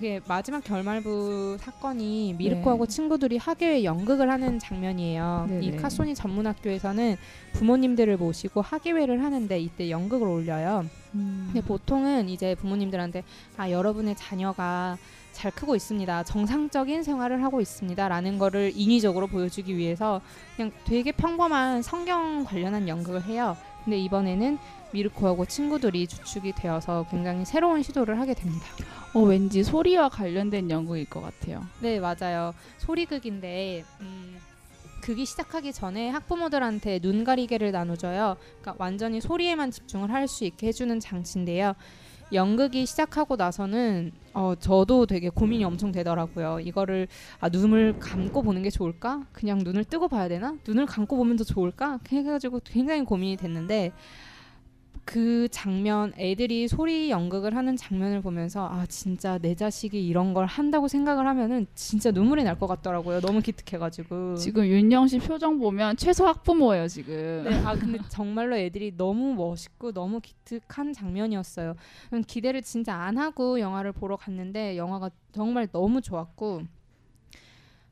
그게 0.00 0.18
마지막 0.26 0.64
결말부 0.64 1.58
사건이 1.60 2.34
미르코하고 2.38 2.86
네. 2.86 2.90
친구들이 2.90 3.36
학예회 3.36 3.84
연극을 3.84 4.30
하는 4.30 4.58
장면이에요. 4.58 5.44
네네. 5.46 5.66
이 5.66 5.76
카소니 5.76 6.14
전문학교에서는 6.14 7.18
부모님들을 7.52 8.16
모시고 8.16 8.62
학예회를 8.62 9.22
하는데 9.22 9.60
이때 9.60 9.90
연극을 9.90 10.26
올려요. 10.26 10.86
음. 11.14 11.50
근데 11.52 11.60
보통은 11.60 12.30
이제 12.30 12.54
부모님들한테 12.54 13.24
아 13.58 13.70
여러분의 13.70 14.16
자녀가 14.16 14.96
잘 15.32 15.50
크고 15.50 15.76
있습니다. 15.76 16.24
정상적인 16.24 17.02
생활을 17.02 17.44
하고 17.44 17.60
있습니다라는 17.60 18.38
거를 18.38 18.72
인위적으로 18.74 19.26
보여주기 19.26 19.76
위해서 19.76 20.22
그냥 20.56 20.72
되게 20.86 21.12
평범한 21.12 21.82
성경 21.82 22.44
관련한 22.44 22.88
연극을 22.88 23.22
해요. 23.24 23.54
근데 23.84 23.98
이번에는 23.98 24.58
미르코하고 24.92 25.46
친구들이 25.46 26.06
주축이 26.06 26.52
되어서 26.52 27.06
굉장히 27.10 27.44
새로운 27.44 27.82
시도를 27.82 28.18
하게 28.18 28.34
됩니다. 28.34 28.66
어, 29.14 29.20
왠지 29.20 29.62
소리와 29.62 30.08
관련된 30.08 30.70
연극일 30.70 31.04
것 31.08 31.20
같아요. 31.20 31.62
네, 31.80 32.00
맞아요. 32.00 32.52
소리극인데 32.78 33.84
음, 34.00 34.36
극이 35.02 35.24
시작하기 35.24 35.72
전에 35.72 36.10
학부모들한테 36.10 36.98
눈 37.00 37.24
가리개를 37.24 37.72
나눠줘요. 37.72 38.36
그러니까 38.60 38.74
완전히 38.78 39.20
소리에만 39.20 39.70
집중을 39.70 40.10
할 40.12 40.28
수 40.28 40.44
있게 40.44 40.68
해주는 40.68 41.00
장치인데요. 41.00 41.74
연극이 42.32 42.86
시작하고 42.86 43.34
나서는 43.34 44.12
어, 44.34 44.54
저도 44.60 45.06
되게 45.06 45.28
고민이 45.30 45.64
엄청 45.64 45.90
되더라고요. 45.90 46.60
이거를 46.60 47.08
아, 47.40 47.48
눈을 47.48 47.94
감고 47.98 48.42
보는 48.42 48.62
게 48.62 48.70
좋을까? 48.70 49.24
그냥 49.32 49.58
눈을 49.58 49.82
뜨고 49.84 50.06
봐야 50.06 50.28
되나? 50.28 50.54
눈을 50.64 50.86
감고 50.86 51.16
보면 51.16 51.36
더 51.36 51.42
좋을까? 51.42 51.98
해가지고 52.08 52.60
굉장히 52.64 53.04
고민이 53.04 53.36
됐는데 53.36 53.90
그 55.04 55.48
장면 55.50 56.12
애들이 56.18 56.68
소리 56.68 57.10
연극을 57.10 57.56
하는 57.56 57.74
장면을 57.76 58.20
보면서 58.20 58.68
아 58.68 58.86
진짜 58.86 59.38
내 59.38 59.54
자식이 59.56 60.06
이런 60.06 60.34
걸 60.34 60.46
한다고 60.46 60.86
생각을 60.88 61.26
하면은 61.26 61.66
진짜 61.74 62.10
눈물이 62.12 62.44
날 62.44 62.60
것 62.60 62.66
같더라고요. 62.66 63.20
너무 63.20 63.40
기특해가지고 63.40 64.34
지금 64.36 64.66
윤영 64.66 65.08
씨 65.08 65.18
표정 65.18 65.58
보면 65.58 65.96
최소 65.96 66.26
학부모예요 66.26 66.86
지금. 66.88 67.42
네, 67.44 67.54
아 67.64 67.74
근데 67.74 67.98
정말로 68.08 68.56
애들이 68.56 68.92
너무 68.96 69.34
멋있고 69.34 69.92
너무 69.92 70.20
기특한 70.20 70.92
장면이었어요. 70.92 71.74
기대를 72.26 72.62
진짜 72.62 72.94
안 72.94 73.18
하고 73.18 73.58
영화를 73.58 73.92
보러 73.92 74.16
갔는데 74.16 74.76
영화가 74.76 75.10
정말 75.32 75.66
너무 75.72 76.00
좋았고 76.00 76.62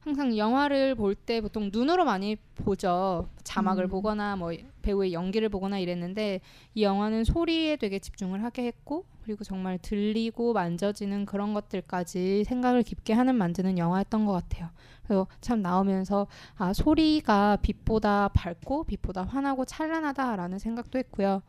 항상 0.09 0.39
영화를 0.39 0.95
볼 0.95 1.15
때 1.15 1.43
보통 1.43 1.69
눈으로 1.71 2.07
많이 2.07 2.37
보죠. 2.55 3.29
자막을 3.45 3.85
음. 3.85 3.89
보거나 3.91 4.37
뭐 4.37 4.53
배우의 4.81 5.13
연기를 5.13 5.51
보거나 5.51 5.79
이랬는데 5.79 6.41
이 6.75 6.83
영화는 6.83 7.25
소리에 7.25 7.77
되게 7.77 7.99
집중을 7.99 8.43
하게 8.43 8.65
했고 8.65 9.05
그리고 9.23 9.45
정말 9.45 9.79
들리고 9.79 10.55
만져지는 10.55 11.27
그런 11.27 11.53
것들까지 11.53 12.45
생각을 12.45 12.83
깊게 12.85 13.13
하는 13.13 13.35
만드는 13.35 13.77
영화였던 13.77 14.25
것 14.25 14.33
같아요. 14.33 14.71
그래서 15.05 15.27
참 15.43 15.61
나오면서 15.61 16.27
아 16.57 16.73
소리가 16.73 17.59
빛보다 17.61 18.29
밝고 18.29 18.85
빛보다 18.85 19.25
환하고 19.25 19.67
찬란하다라는 19.67 20.59
생각도 20.59 20.99
했고요. 20.99 21.43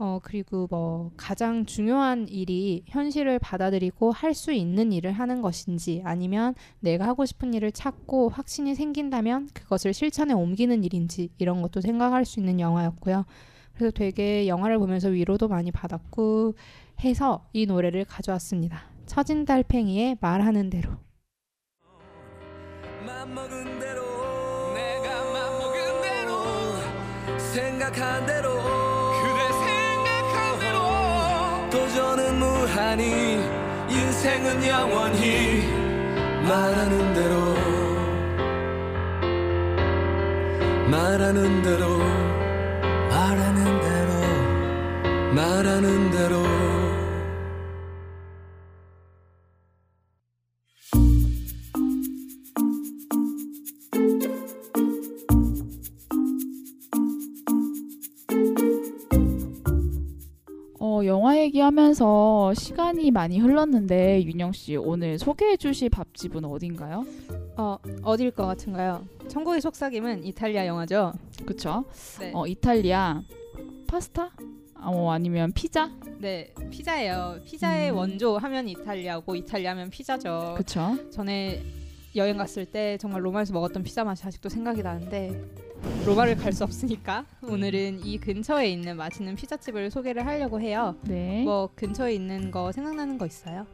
어, 0.00 0.20
그리고 0.22 0.68
뭐 0.70 1.10
가장 1.16 1.66
중요한 1.66 2.28
일이 2.28 2.84
현실을 2.86 3.40
받아들이고 3.40 4.12
할 4.12 4.34
수 4.34 4.52
있는 4.52 4.92
일을 4.92 5.10
하는 5.10 5.42
것인지 5.42 6.02
아니면 6.04 6.54
내가 6.78 7.06
하고 7.08 7.26
싶은 7.26 7.54
일을 7.54 7.72
찾고 7.72 8.28
확신이 8.28 8.74
생긴다면 8.76 9.48
그것을 9.52 9.92
실천에 9.92 10.32
옮기는 10.32 10.84
일인지 10.84 11.30
이런 11.38 11.60
것도 11.62 11.80
생각할 11.80 12.24
수 12.24 12.38
있는 12.38 12.60
영화였고요. 12.60 13.24
그래서 13.74 13.90
되게 13.90 14.46
영화를 14.46 14.78
보면서 14.78 15.08
위로도 15.08 15.48
많이 15.48 15.72
받았고 15.72 16.54
해서 17.00 17.48
이 17.52 17.66
노래를 17.66 18.04
가져왔습니다. 18.04 18.82
처진 19.06 19.44
달팽이의 19.44 20.18
말하는 20.20 20.70
대로. 20.70 20.90
생각한 27.54 28.26
대로 28.26 28.77
도전은 31.70 32.38
무한히 32.38 33.38
인생은 33.90 34.66
영원히 34.66 35.66
말하는 36.46 37.14
대로 37.14 37.34
말하는 40.90 41.62
대로 41.62 41.98
말하는 43.10 43.80
대로 43.80 44.12
말하는 45.34 46.10
대로 46.10 46.67
시간이 62.54 63.10
많이 63.10 63.38
흘렀는데 63.38 64.24
윤영 64.24 64.52
씨 64.52 64.76
오늘 64.76 65.18
소개해 65.18 65.56
주실 65.56 65.88
밥집은 65.90 66.44
어딘가요? 66.44 67.04
어 67.56 67.78
어딜 68.02 68.30
것 68.30 68.46
같은가요? 68.46 69.06
천국의 69.28 69.60
속삭임은 69.60 70.24
이탈리아 70.24 70.66
영화죠. 70.66 71.12
그렇죠. 71.44 71.84
네. 72.20 72.32
어 72.34 72.46
이탈리아 72.46 73.22
파스타? 73.86 74.30
어 74.80 75.10
아니면 75.10 75.52
피자? 75.52 75.90
네 76.18 76.52
피자예요. 76.70 77.40
피자의 77.44 77.90
음. 77.90 77.96
원조 77.96 78.38
하면 78.38 78.68
이탈리아고 78.68 79.34
이탈리아 79.34 79.72
하면 79.72 79.90
피자죠. 79.90 80.54
그렇죠. 80.54 81.10
전에 81.10 81.62
여행 82.16 82.36
갔을 82.36 82.64
때 82.66 82.96
정말 82.98 83.24
로마에서 83.24 83.52
먹었던 83.52 83.82
피자 83.82 84.04
맛이 84.04 84.26
아직도 84.26 84.48
생각이 84.48 84.82
나는데 84.82 85.40
로마를 86.06 86.36
갈 86.36 86.52
수 86.52 86.64
없으니까 86.64 87.24
오늘은 87.42 88.04
이 88.04 88.18
근처에 88.18 88.70
있는 88.70 88.96
맛있는 88.96 89.34
피자집을 89.36 89.90
소개를 89.90 90.26
하려고 90.26 90.60
해요. 90.60 90.96
네. 91.02 91.42
뭐 91.44 91.68
근처에 91.74 92.14
있는 92.14 92.50
거 92.50 92.72
생각나는 92.72 93.18
거 93.18 93.26
있어요? 93.26 93.66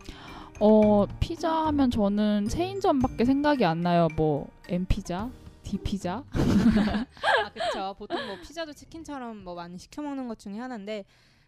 어 0.61 1.07
피자 1.21 1.67
하면 1.67 1.91
저는 1.91 2.49
체인점밖에 2.49 3.25
생각이 3.25 3.65
안 3.65 3.81
나요. 3.81 4.09
뭐 4.17 4.49
M 4.69 4.85
피자, 4.87 5.31
D 5.63 5.79
피자. 5.79 6.25
아 6.33 7.51
그렇죠. 7.53 7.95
보통 7.99 8.25
뭐 8.27 8.37
피자도 8.43 8.73
치킨처럼 8.73 9.45
뭐 9.45 9.55
많이 9.55 9.79
시켜 9.79 10.03
먹는 10.03 10.29
것 10.29 10.39
중에 10.39 10.59
하나인데, 10.59 11.05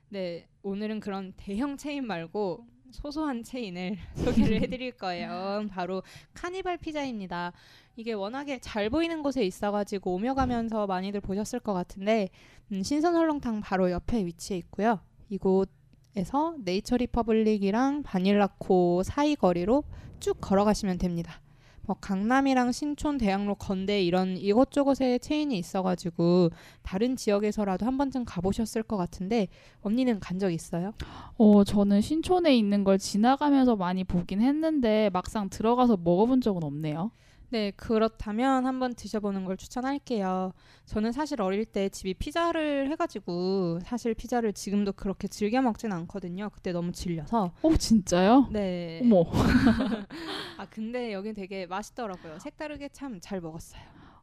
네 0.08 0.46
오늘은 0.62 1.00
그런 1.00 1.32
대형 1.36 1.76
체인 1.76 2.06
말고 2.06 2.64
소소한 2.90 3.42
체인을 3.42 3.96
소개를 4.14 4.62
해드릴 4.62 4.92
거예요. 4.92 5.66
바로 5.70 6.02
카니발 6.34 6.78
피자입니다. 6.78 7.52
이게 7.96 8.12
워낙에 8.12 8.58
잘 8.60 8.90
보이는 8.90 9.22
곳에 9.22 9.44
있어가지고 9.44 10.14
오며 10.14 10.34
가면서 10.34 10.86
많이들 10.86 11.20
보셨을 11.20 11.60
것 11.60 11.72
같은데 11.72 12.28
음, 12.72 12.82
신선 12.82 13.14
설렁탕 13.14 13.60
바로 13.60 13.90
옆에 13.90 14.24
위치해 14.24 14.58
있고요. 14.58 15.00
이곳에서 15.28 16.56
네이처 16.58 16.98
리퍼블릭이랑 16.98 18.02
바닐라코 18.02 19.02
사이 19.02 19.36
거리로 19.36 19.84
쭉 20.20 20.38
걸어가시면 20.40 20.98
됩니다. 20.98 21.40
뭐 21.86 21.96
강남이랑 22.00 22.72
신촌, 22.72 23.16
대학로, 23.18 23.54
건대 23.54 24.02
이런 24.02 24.36
이곳저곳에 24.36 25.18
체인이 25.18 25.56
있어가지고 25.58 26.50
다른 26.82 27.16
지역에서라도 27.16 27.86
한 27.86 27.96
번쯤 27.98 28.24
가보셨을 28.24 28.82
것 28.82 28.96
같은데 28.96 29.48
언니는 29.82 30.20
간 30.20 30.36
적 30.38 30.50
있어요? 30.50 30.92
어 31.38 31.64
저는 31.64 32.00
신촌에 32.02 32.54
있는 32.56 32.84
걸 32.84 32.98
지나가면서 32.98 33.76
많이 33.76 34.04
보긴 34.04 34.40
했는데 34.42 35.08
막상 35.12 35.48
들어가서 35.48 35.96
먹어본 36.02 36.40
적은 36.42 36.62
없네요. 36.62 37.10
네, 37.48 37.70
그렇다면 37.76 38.66
한번 38.66 38.94
드셔보는 38.94 39.44
걸 39.44 39.56
추천할게요. 39.56 40.52
저는 40.86 41.12
사실 41.12 41.40
어릴 41.40 41.64
때 41.64 41.88
집이 41.88 42.14
피자를 42.14 42.90
해가지고 42.90 43.78
사실 43.84 44.14
피자를 44.14 44.52
지금도 44.52 44.92
그렇게 44.94 45.28
즐겨 45.28 45.62
먹진 45.62 45.92
않거든요. 45.92 46.50
그때 46.50 46.72
너무 46.72 46.90
질려서. 46.92 47.52
어 47.62 47.76
진짜요? 47.76 48.48
네. 48.50 49.00
어머. 49.04 49.24
아 50.58 50.66
근데 50.68 51.12
여긴 51.12 51.34
되게 51.34 51.66
맛있더라고요. 51.66 52.38
색다르게 52.40 52.88
참 52.92 53.20
잘 53.20 53.40
먹었어요. 53.40 53.80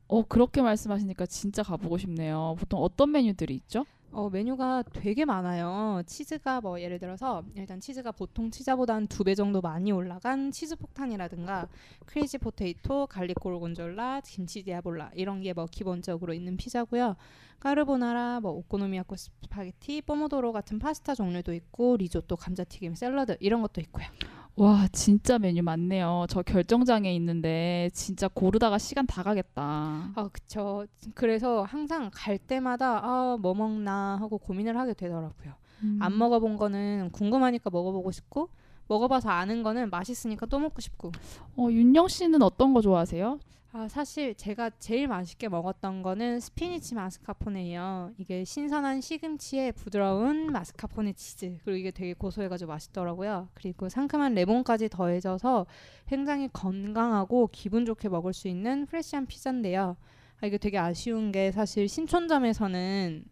어 0.07 0.23
그렇게 0.23 0.61
말씀하시니까 0.61 1.25
진짜 1.25 1.63
가보고 1.63 1.97
싶네요. 1.97 2.55
보통 2.59 2.81
어떤 2.81 3.11
메뉴들이 3.11 3.55
있죠? 3.55 3.85
어, 4.15 4.29
메뉴가 4.29 4.83
되게 4.93 5.25
많아요. 5.25 6.03
치즈가 6.05 6.61
뭐 6.61 6.79
예를 6.79 6.99
들어서 6.99 7.43
일단 7.55 7.79
치즈가 7.79 8.11
보통 8.11 8.51
치자보다 8.51 8.93
한두배 8.93 9.33
정도 9.33 9.59
많이 9.59 9.91
올라간 9.91 10.51
치즈 10.51 10.75
폭탄이라든가 10.75 11.67
Crazy 12.05 12.37
Potato, 12.37 13.07
garlic 13.07 13.39
고르곤졸라, 13.39 14.21
김치 14.21 14.61
디아볼라 14.63 15.09
이런 15.15 15.41
게 15.41 15.53
뭐 15.53 15.65
기본적으로 15.65 16.33
있는 16.33 16.57
피자고요. 16.57 17.15
까르보나라, 17.59 18.39
뭐 18.39 18.51
오코노미야키 18.51 19.15
스파게티, 19.15 20.01
포모도로 20.03 20.51
같은 20.51 20.77
파스타 20.77 21.15
종류도 21.15 21.53
있고 21.53 21.97
리조또, 21.97 22.35
감자튀김, 22.35 22.93
샐러드 22.93 23.37
이런 23.39 23.61
것도 23.63 23.81
있고요. 23.81 24.05
와 24.55 24.87
진짜 24.91 25.39
메뉴 25.39 25.63
많네요. 25.63 26.25
저 26.29 26.43
결정장애 26.43 27.13
있는데 27.15 27.89
진짜 27.93 28.27
고르다가 28.27 28.77
시간 28.77 29.07
다 29.07 29.23
가겠다. 29.23 30.11
아, 30.15 30.29
그쵸. 30.31 30.85
그래서 31.15 31.63
항상 31.63 32.11
갈 32.13 32.37
때마다 32.37 32.99
아, 33.03 33.37
뭐 33.39 33.55
먹나 33.55 34.17
하고 34.19 34.37
고민을 34.37 34.77
하게 34.77 34.93
되더라고요. 34.93 35.53
음. 35.81 35.97
안 36.01 36.17
먹어본 36.17 36.57
거는 36.57 37.09
궁금하니까 37.11 37.71
먹어보고 37.71 38.11
싶고 38.11 38.49
먹어봐서 38.87 39.29
아는 39.29 39.63
거는 39.63 39.89
맛있으니까 39.89 40.45
또 40.45 40.59
먹고 40.59 40.81
싶고 40.81 41.11
어 41.57 41.67
윤영 41.71 42.07
씨는 42.07 42.41
어떤 42.43 42.73
거 42.73 42.81
좋아하세요? 42.81 43.39
아 43.75 43.87
사실 43.87 44.35
제가 44.35 44.69
제일 44.77 45.07
맛있게 45.07 45.49
먹었던 45.49 46.03
거는 46.03 46.39
spinach 46.39 46.93
마스카포네예요. 46.93 48.11
이게 48.19 48.45
신선한 48.45 49.01
시금치에 49.01 49.71
부드러운 49.71 50.51
마스카포네 50.51 51.13
치즈. 51.13 51.57
그리고 51.63 51.77
이게 51.77 51.89
되게 51.89 52.13
고소해가지고 52.13 52.69
맛있더라고요. 52.69 53.49
그리고 53.55 53.89
상큼한 53.89 54.35
레몬까지 54.35 54.89
더해져서 54.89 55.65
굉장히 56.05 56.49
건강하고 56.53 57.49
기분 57.51 57.83
좋게 57.85 58.09
먹을 58.09 58.31
수 58.31 58.47
있는 58.47 58.85
fresh한 58.85 59.25
피자인데요. 59.25 59.97
아 60.39 60.45
이게 60.45 60.59
되게 60.59 60.77
아쉬운 60.77 61.31
게 61.31 61.51
사실 61.51 61.89
신촌점에서는 61.89 63.25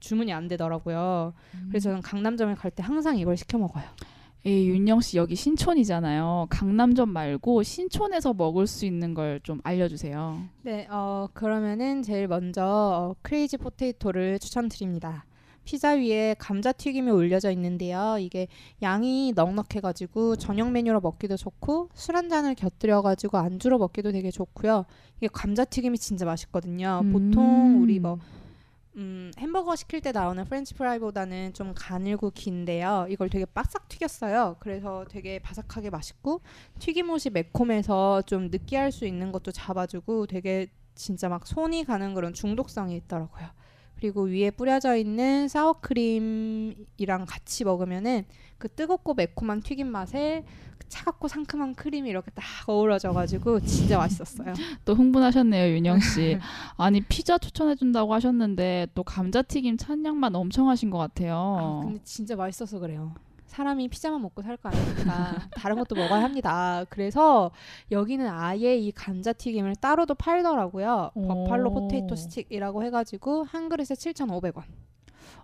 주문이 0.00 0.32
안 0.32 0.48
되더라고요. 0.48 1.34
그래서 1.68 1.90
저는 1.90 2.00
강남점에 2.00 2.54
갈 2.54 2.70
때 2.70 2.82
항상 2.82 3.18
이걸 3.18 3.36
시켜 3.36 3.58
먹어요. 3.58 3.84
에 3.84 4.13
이 4.46 4.68
윤영 4.68 5.00
씨 5.00 5.16
여기 5.16 5.34
신촌이잖아요. 5.36 6.48
강남점 6.50 7.08
말고 7.08 7.62
신촌에서 7.62 8.34
먹을 8.34 8.66
수 8.66 8.84
있는 8.84 9.14
걸 9.14 9.40
좀 9.42 9.60
알려주세요. 9.64 10.38
네, 10.62 10.86
어, 10.90 11.28
그러면은 11.32 12.02
제일 12.02 12.28
먼저 12.28 12.62
어, 12.64 13.16
크레이지 13.22 13.56
포테이토를 13.58 14.38
추천드립니다. 14.38 15.24
피자 15.64 15.92
위에 15.92 16.34
감자튀김이 16.38 17.10
올려져 17.10 17.50
있는데요. 17.52 18.16
이게 18.20 18.46
양이 18.82 19.32
넉넉해가지고 19.34 20.36
저녁 20.36 20.70
메뉴로 20.70 21.00
먹기도 21.00 21.38
좋고 21.38 21.88
술 21.94 22.14
한 22.16 22.28
잔을 22.28 22.54
곁들여가지고 22.54 23.38
안주로 23.38 23.78
먹기도 23.78 24.12
되게 24.12 24.30
좋고요. 24.30 24.84
이게 25.16 25.28
감자튀김이 25.32 25.96
진짜 25.98 26.26
맛있거든요. 26.26 27.00
보통 27.12 27.76
음. 27.78 27.82
우리 27.82 27.98
뭐 27.98 28.18
음, 28.96 29.32
햄버거 29.38 29.74
시킬 29.74 30.00
때 30.00 30.12
나오는 30.12 30.44
French 30.44 30.72
fry보다는 30.74 31.52
좀 31.52 31.72
가늘고 31.74 32.30
긴데요. 32.30 33.06
이걸 33.08 33.28
되게 33.28 33.44
바싹 33.44 33.88
튀겼어요. 33.88 34.56
그래서 34.60 35.04
되게 35.08 35.40
바삭하게 35.40 35.90
맛있고 35.90 36.40
튀김옷이 36.78 37.32
매콤해서 37.32 38.22
좀 38.22 38.50
느끼할 38.50 38.92
수 38.92 39.04
있는 39.04 39.32
것도 39.32 39.50
잡아주고 39.50 40.26
되게 40.26 40.68
진짜 40.94 41.28
막 41.28 41.46
손이 41.46 41.84
가는 41.84 42.14
그런 42.14 42.32
중독성이 42.32 42.96
있더라고요. 42.96 43.48
그리고 43.96 44.22
위에 44.22 44.50
뿌려져 44.50 44.96
있는 44.96 45.48
사워크림이랑 45.48 47.24
같이 47.26 47.64
먹으면은 47.64 48.24
그 48.58 48.68
뜨겁고 48.68 49.14
매콤한 49.14 49.62
튀김 49.62 49.88
맛에 49.88 50.44
차갑고 50.94 51.26
상큼한 51.26 51.74
크림이 51.74 52.08
이렇게 52.08 52.30
딱 52.30 52.44
어우러져가지고 52.66 53.60
진짜 53.60 53.98
맛있었어요. 53.98 54.54
또 54.84 54.94
흥분하셨네요 54.94 55.74
윤영 55.74 55.98
씨. 55.98 56.38
아니 56.78 57.00
피자 57.00 57.36
추천해준다고 57.36 58.14
하셨는데 58.14 58.86
또 58.94 59.02
감자튀김 59.02 59.76
찬양만 59.76 60.36
엄청 60.36 60.68
하신 60.68 60.90
것 60.90 60.98
같아요. 60.98 61.34
아, 61.60 61.84
근데 61.84 62.00
진짜 62.04 62.36
맛있어서 62.36 62.78
그래요. 62.78 63.12
사람이 63.46 63.88
피자만 63.88 64.20
먹고 64.22 64.42
살 64.42 64.56
거 64.56 64.68
아닙니까? 64.68 65.48
다른 65.54 65.76
것도 65.76 65.94
먹어야 65.96 66.22
합니다. 66.22 66.84
그래서 66.88 67.50
여기는 67.90 68.26
아예 68.28 68.76
이 68.76 68.90
감자튀김을 68.92 69.76
따로도 69.76 70.14
팔더라고요. 70.14 71.10
오. 71.14 71.28
Buffalo 71.28 71.72
Potato 71.72 72.14
Stick이라고 72.16 72.82
해가지고 72.84 73.44
한 73.44 73.68
그릇에 73.68 73.86
7,500원. 73.94 74.62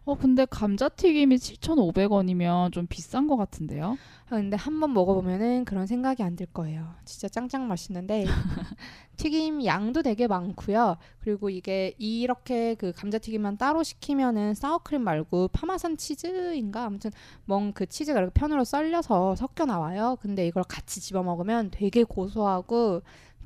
어 0.04 0.14
근데 0.16 0.44
감자튀김이 0.46 1.36
7,500원이면 1.38 2.72
좀 2.72 2.86
비싼 2.86 3.26
것 3.28 3.36
같은데요? 3.36 3.98
아, 4.28 4.36
근데 4.36 4.56
한번 4.56 4.92
먹어보면은 4.94 5.64
그런 5.64 5.86
생각이 5.86 6.22
안 6.22 6.36
들 6.36 6.46
거예요. 6.46 6.94
진짜 7.04 7.28
짱짱 7.28 7.66
맛있는데 7.68 8.24
튀김 9.16 9.64
양도 9.66 10.02
되게 10.02 10.26
많고요. 10.26 10.96
그리고 11.18 11.50
이게 11.50 11.94
이렇게 11.98 12.74
그 12.76 12.92
감자튀김만 12.92 13.58
따로 13.58 13.82
시키면은 13.82 14.54
사워크림 14.54 15.02
말고 15.02 15.48
파마산 15.48 15.96
치즈인가 15.96 16.84
아무튼 16.84 17.10
뭔 17.44 17.72
그 17.74 17.86
치즈가 17.86 18.20
이렇게 18.20 18.32
편으로 18.32 18.64
썰려서 18.64 19.36
섞여 19.36 19.66
나와요. 19.66 20.16
근데 20.20 20.46
이걸 20.46 20.62
같이 20.64 21.00
집어 21.00 21.22
먹으면 21.22 21.70
되게 21.70 22.04
고소하고 22.04 23.02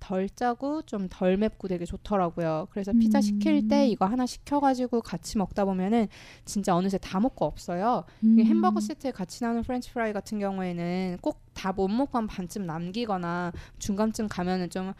덜 0.06 0.28
짜고 0.28 0.82
좀 0.82 1.08
덜 1.10 1.36
맵고 1.36 1.68
되게 1.68 1.84
좋더라고요. 1.84 2.68
그래서 2.70 2.92
피자 2.92 3.20
시킬 3.20 3.68
때 3.68 3.84
음. 3.86 3.90
이거 3.90 4.04
하나 4.06 4.26
시켜가지고 4.26 5.00
같이 5.00 5.38
먹다 5.38 5.64
보면은 5.64 6.08
진짜 6.44 6.74
어느새 6.76 6.98
다 6.98 7.20
먹고 7.20 7.44
없어요. 7.46 8.04
음. 8.22 8.38
햄버거 8.38 8.80
세트에 8.80 9.12
같이 9.12 9.42
나오는 9.44 9.62
프렌치 9.62 9.90
프라이 9.92 10.12
같은 10.12 10.38
경우에는 10.38 11.18
꼭 11.22 11.42
다 11.54 11.72
못 11.72 11.86
먹고 11.88 12.18
한 12.18 12.26
반쯤 12.26 12.66
남기거나 12.66 13.52
중간쯤 13.78 14.28
가면은 14.28 14.70
좀 14.70 14.92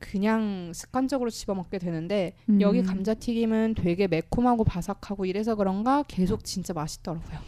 그냥 0.00 0.72
습관적으로 0.74 1.28
집어 1.28 1.54
먹게 1.54 1.78
되는데 1.78 2.34
음. 2.48 2.60
여기 2.62 2.82
감자튀김은 2.82 3.74
되게 3.76 4.06
매콤하고 4.08 4.64
바삭하고 4.64 5.26
이래서 5.26 5.54
그런가 5.54 6.02
계속 6.08 6.44
진짜 6.44 6.72
맛있더라고요. 6.72 7.38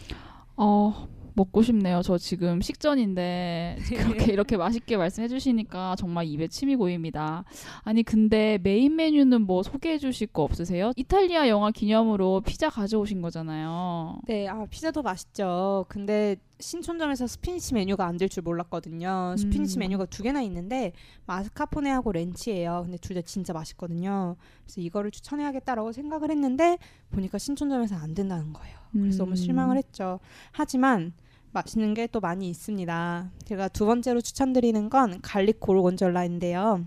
어 0.56 1.08
먹고 1.34 1.62
싶네요. 1.62 2.02
저 2.02 2.18
지금 2.18 2.60
식전인데 2.60 3.76
그렇게 4.24 4.32
이렇게 4.32 4.56
맛있게 4.56 4.96
말씀해 4.96 5.28
주시니까 5.28 5.96
정말 5.96 6.26
입에 6.26 6.48
침이 6.48 6.76
고입니다. 6.76 7.44
아니 7.82 8.02
근데 8.02 8.58
메인 8.62 8.96
메뉴는 8.96 9.42
뭐 9.42 9.62
소개해 9.62 9.98
주실 9.98 10.26
거 10.28 10.42
없으세요? 10.42 10.92
이탈리아 10.96 11.48
영화 11.48 11.70
기념으로 11.70 12.40
피자 12.42 12.68
가져오신 12.70 13.22
거잖아요. 13.22 14.20
네, 14.26 14.48
아 14.48 14.66
피자도 14.66 15.02
맛있죠. 15.02 15.86
근데 15.88 16.36
신촌점에서 16.60 17.26
spinach 17.26 17.72
메뉴가 17.74 18.04
안 18.06 18.16
될 18.18 18.28
줄 18.28 18.42
몰랐거든요. 18.42 19.34
spinach 19.38 19.78
음. 19.78 19.80
메뉴가 19.80 20.06
두 20.06 20.22
개나 20.22 20.42
있는데 20.42 20.92
마스카포네하고 21.26 22.12
ranch예요. 22.12 22.82
근데 22.84 22.98
둘 22.98 23.14
다 23.16 23.22
진짜 23.22 23.52
맛있거든요. 23.52 24.36
그래서 24.64 24.80
이거를 24.80 25.10
추천해야겠다라고 25.10 25.92
생각을 25.92 26.30
했는데 26.30 26.76
보니까 27.10 27.38
신촌점에서 27.38 27.96
안 27.96 28.14
된다는 28.14 28.52
거예요. 28.52 28.79
그래서 28.92 29.18
너무 29.18 29.32
음. 29.32 29.36
실망을 29.36 29.76
했죠. 29.76 30.20
하지만 30.52 31.12
맛있는 31.52 31.94
게 31.94 32.06
또 32.06 32.20
많이 32.20 32.48
있습니다. 32.48 33.30
제가 33.44 33.68
두 33.68 33.86
번째로 33.86 34.20
추천드리는 34.20 34.88
건 34.90 35.20
garlic 35.22 35.58
고르곤졸라인데요. 35.60 36.84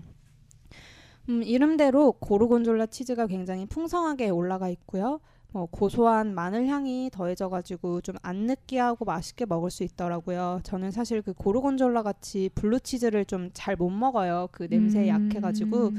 음, 1.30 1.42
이름대로 1.42 2.12
고르곤졸라 2.12 2.86
치즈가 2.86 3.26
굉장히 3.26 3.66
풍성하게 3.66 4.28
올라가 4.30 4.68
있고요. 4.68 5.20
뭐 5.52 5.66
고소한 5.66 6.34
마늘 6.34 6.66
향이 6.66 7.10
더해져가지고 7.12 8.00
좀 8.00 8.16
안 8.22 8.46
느끼하고 8.46 9.04
맛있게 9.04 9.46
먹을 9.46 9.70
수 9.70 9.84
있더라고요. 9.84 10.60
저는 10.64 10.90
사실 10.90 11.22
그 11.22 11.32
고르곤졸라 11.32 12.02
같이 12.02 12.50
블루 12.54 12.80
치즈를 12.80 13.24
좀 13.24 13.50
잘 13.54 13.76
못 13.76 13.90
먹어요. 13.90 14.48
그 14.52 14.66
냄새에 14.68 15.08
약해가지고. 15.08 15.92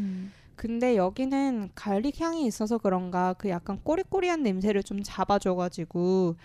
음. 0.56 0.58
근데 0.58 0.96
여기는 0.96 1.72
garlic 1.76 2.22
향이 2.22 2.46
있어서 2.46 2.78
그런가 2.78 3.34
그 3.34 3.50
약간 3.50 3.80
꼬리꼬리한 3.84 4.44
냄새를 4.44 4.84
좀 4.84 5.04
잡아줘가지고 5.04 6.36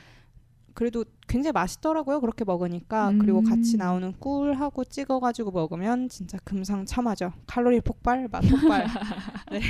그래도 0.74 1.04
굉장히 1.28 1.52
맛있더라고요. 1.52 2.20
그렇게 2.20 2.44
먹으니까 2.44 3.12
그리고 3.20 3.42
같이 3.42 3.76
음. 3.76 3.78
나오는 3.78 4.12
꿀하고 4.18 4.85
찍어가지고 4.85 5.52
먹으면 5.52 6.09
진짜 6.09 6.38
금상첨화죠. 6.44 7.33
칼로리 7.46 7.80
폭발, 7.80 8.26
맛 8.28 8.40
폭발. 8.42 8.87
네. 9.52 9.61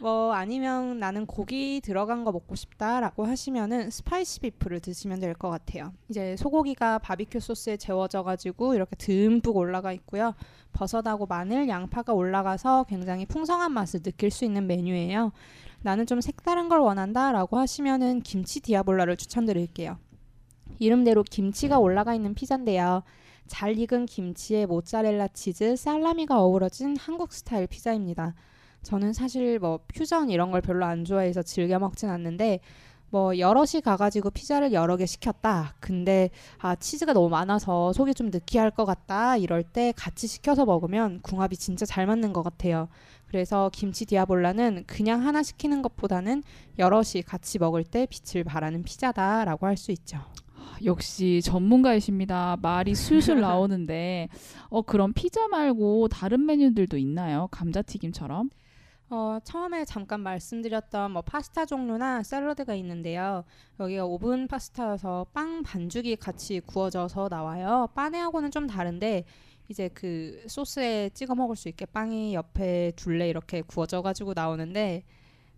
뭐 0.00 0.32
아니면 0.32 0.98
나는 0.98 1.26
고기 1.26 1.80
들어간 1.82 2.24
거 2.24 2.32
먹고 2.32 2.54
싶다라고 2.54 3.26
하시면은 3.26 3.90
spicy 3.90 4.40
beef를 4.40 4.80
드시면 4.80 5.20
될 5.20 5.34
것 5.40 5.48
같아요. 5.48 5.92
이제 6.10 6.36
소고기가 6.36 6.98
바비큐 6.98 7.40
소스에 7.40 7.76
재워져가지고 7.78 8.74
이렇게 8.74 8.96
듬뿍 8.96 9.56
올라가 9.56 9.92
있고요. 9.92 10.34
버섯하고 10.72 11.26
마늘, 11.26 11.68
양파가 11.68 12.12
올라가서 12.12 12.84
굉장히 12.88 13.24
풍성한 13.26 13.72
맛을 13.72 14.02
느낄 14.02 14.30
수 14.30 14.44
있는 14.44 14.66
메뉴예요. 14.66 15.32
나는 15.82 16.06
좀 16.06 16.20
색다른 16.20 16.68
걸 16.68 16.80
원한다라고 16.80 17.58
하시면은 17.58 18.20
김치 18.20 18.60
디아볼라를 18.60 19.16
추천드릴게요. 19.16 19.98
이름대로 20.78 21.22
김치가 21.22 21.78
올라가 21.78 22.14
있는 22.14 22.34
피자인데요. 22.34 23.02
잘 23.46 23.78
익은 23.78 24.06
김치에 24.06 24.66
모짜렐라 24.66 25.28
치즈, 25.28 25.76
살라미가 25.76 26.40
어우러진 26.40 26.96
한국 26.96 27.32
스타일 27.32 27.66
피자입니다. 27.66 28.34
저는 28.82 29.12
사실 29.12 29.58
뭐 29.58 29.80
퓨전 29.88 30.30
이런 30.30 30.50
걸 30.50 30.60
별로 30.60 30.86
안 30.86 31.04
좋아해서 31.04 31.42
즐겨 31.42 31.78
먹진 31.78 32.08
않는데 32.08 32.60
뭐 33.10 33.36
여럿이 33.38 33.82
가가지고 33.84 34.30
피자를 34.30 34.72
여러 34.72 34.96
개 34.96 35.04
시켰다. 35.04 35.74
근데 35.80 36.30
아 36.58 36.76
치즈가 36.76 37.12
너무 37.12 37.28
많아서 37.28 37.92
속이 37.92 38.14
좀 38.14 38.30
느끼할 38.30 38.70
것 38.70 38.84
같다. 38.84 39.36
이럴 39.36 39.64
때 39.64 39.92
같이 39.96 40.28
시켜서 40.28 40.64
먹으면 40.64 41.20
궁합이 41.22 41.56
진짜 41.56 41.84
잘 41.84 42.06
맞는 42.06 42.32
것 42.32 42.42
같아요. 42.42 42.88
그래서 43.30 43.70
김치 43.72 44.04
디아볼라는 44.06 44.84
그냥 44.88 45.24
하나 45.24 45.42
시키는 45.42 45.82
것보다는 45.82 46.42
여럿이 46.78 47.22
같이 47.24 47.58
먹을 47.60 47.84
때 47.84 48.06
빛을 48.10 48.42
발하는 48.44 48.82
피자다라고 48.82 49.66
할 49.66 49.76
수 49.76 49.92
있죠. 49.92 50.18
역시 50.84 51.40
전문가이십니다. 51.44 52.56
말이 52.60 52.94
술술 52.94 53.40
나오는데 53.40 54.28
어 54.68 54.82
그럼 54.82 55.12
피자 55.14 55.46
말고 55.48 56.08
다른 56.08 56.44
메뉴들도 56.46 56.96
있나요? 56.98 57.48
감자튀김처럼? 57.52 58.50
어, 59.12 59.38
처음에 59.42 59.84
잠깐 59.84 60.20
말씀드렸던 60.20 61.10
뭐 61.12 61.22
파스타 61.22 61.66
종류나 61.66 62.22
샐러드가 62.22 62.74
있는데요. 62.76 63.44
여기가 63.80 64.04
오븐 64.06 64.46
파스타여서 64.46 65.26
빵 65.34 65.62
반죽이 65.64 66.14
같이 66.16 66.60
구워져서 66.60 67.28
나와요. 67.28 67.88
빠네하고는 67.94 68.50
좀 68.52 68.66
다른데 68.68 69.24
이제 69.70 69.88
그 69.94 70.42
소스에 70.48 71.10
찍어 71.10 71.36
먹을 71.36 71.54
수 71.54 71.68
있게 71.68 71.86
빵이 71.86 72.34
옆에 72.34 72.90
둘레 72.96 73.28
이렇게 73.28 73.62
구워져 73.62 74.02
가지고 74.02 74.32
나오는데 74.34 75.04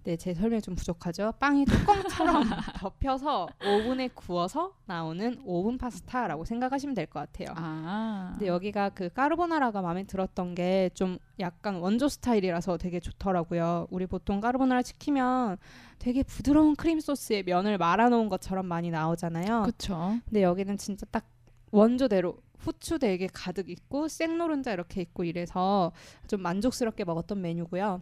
네, 0.05 0.17
제 0.17 0.35
설명이 0.35 0.61
좀 0.61 0.75
부족하죠. 0.75 1.33
빵이 1.39 1.65
뚜껑처럼 1.65 2.43
덮여서 2.81 3.49
오븐에 3.65 4.09
구워서 4.09 4.75
나오는 4.85 5.41
오븐 5.45 5.79
파스타라고 5.79 6.45
생각하시면 6.45 6.95
될 6.95 7.07
것 7.07 7.21
같아요. 7.21 7.55
아. 7.57 8.31
근데 8.33 8.49
여기가 8.49 8.91
그 8.91 9.09
까르보나라가 9.11 9.81
마음에 9.81 10.03
들었던 10.05 10.55
게 10.55 10.91
좀 10.95 11.17
약간 11.41 11.77
원조 11.77 12.09
스타일이라서 12.09 12.77
되게 12.79 13.01
좋더라고요. 13.01 13.87
우리 13.91 14.07
보통 14.07 14.41
까르보나라 14.41 14.83
시키면 14.83 15.57
되게 15.99 16.23
부드러운 16.23 16.75
크림 16.77 17.01
소스에 17.01 17.45
면을 17.45 17.79
말아 17.79 18.09
놓은 18.11 18.29
것처럼 18.29 18.67
많이 18.67 18.91
나오잖아요. 18.91 19.63
그쵸. 19.63 20.19
근데 20.27 20.43
여기는 20.43 20.77
진짜 20.77 21.07
딱 21.11 21.25
원조대로 21.71 22.37
후추 22.63 22.99
되게 22.99 23.27
가득 23.33 23.69
있고 23.69 24.09
생노른자 24.09 24.73
이렇게 24.73 25.03
있고 25.03 25.25
이래서 25.25 25.93
좀 26.29 26.41
만족스럽게 26.43 27.05
먹었던 27.05 27.41
메뉴고요. 27.41 28.01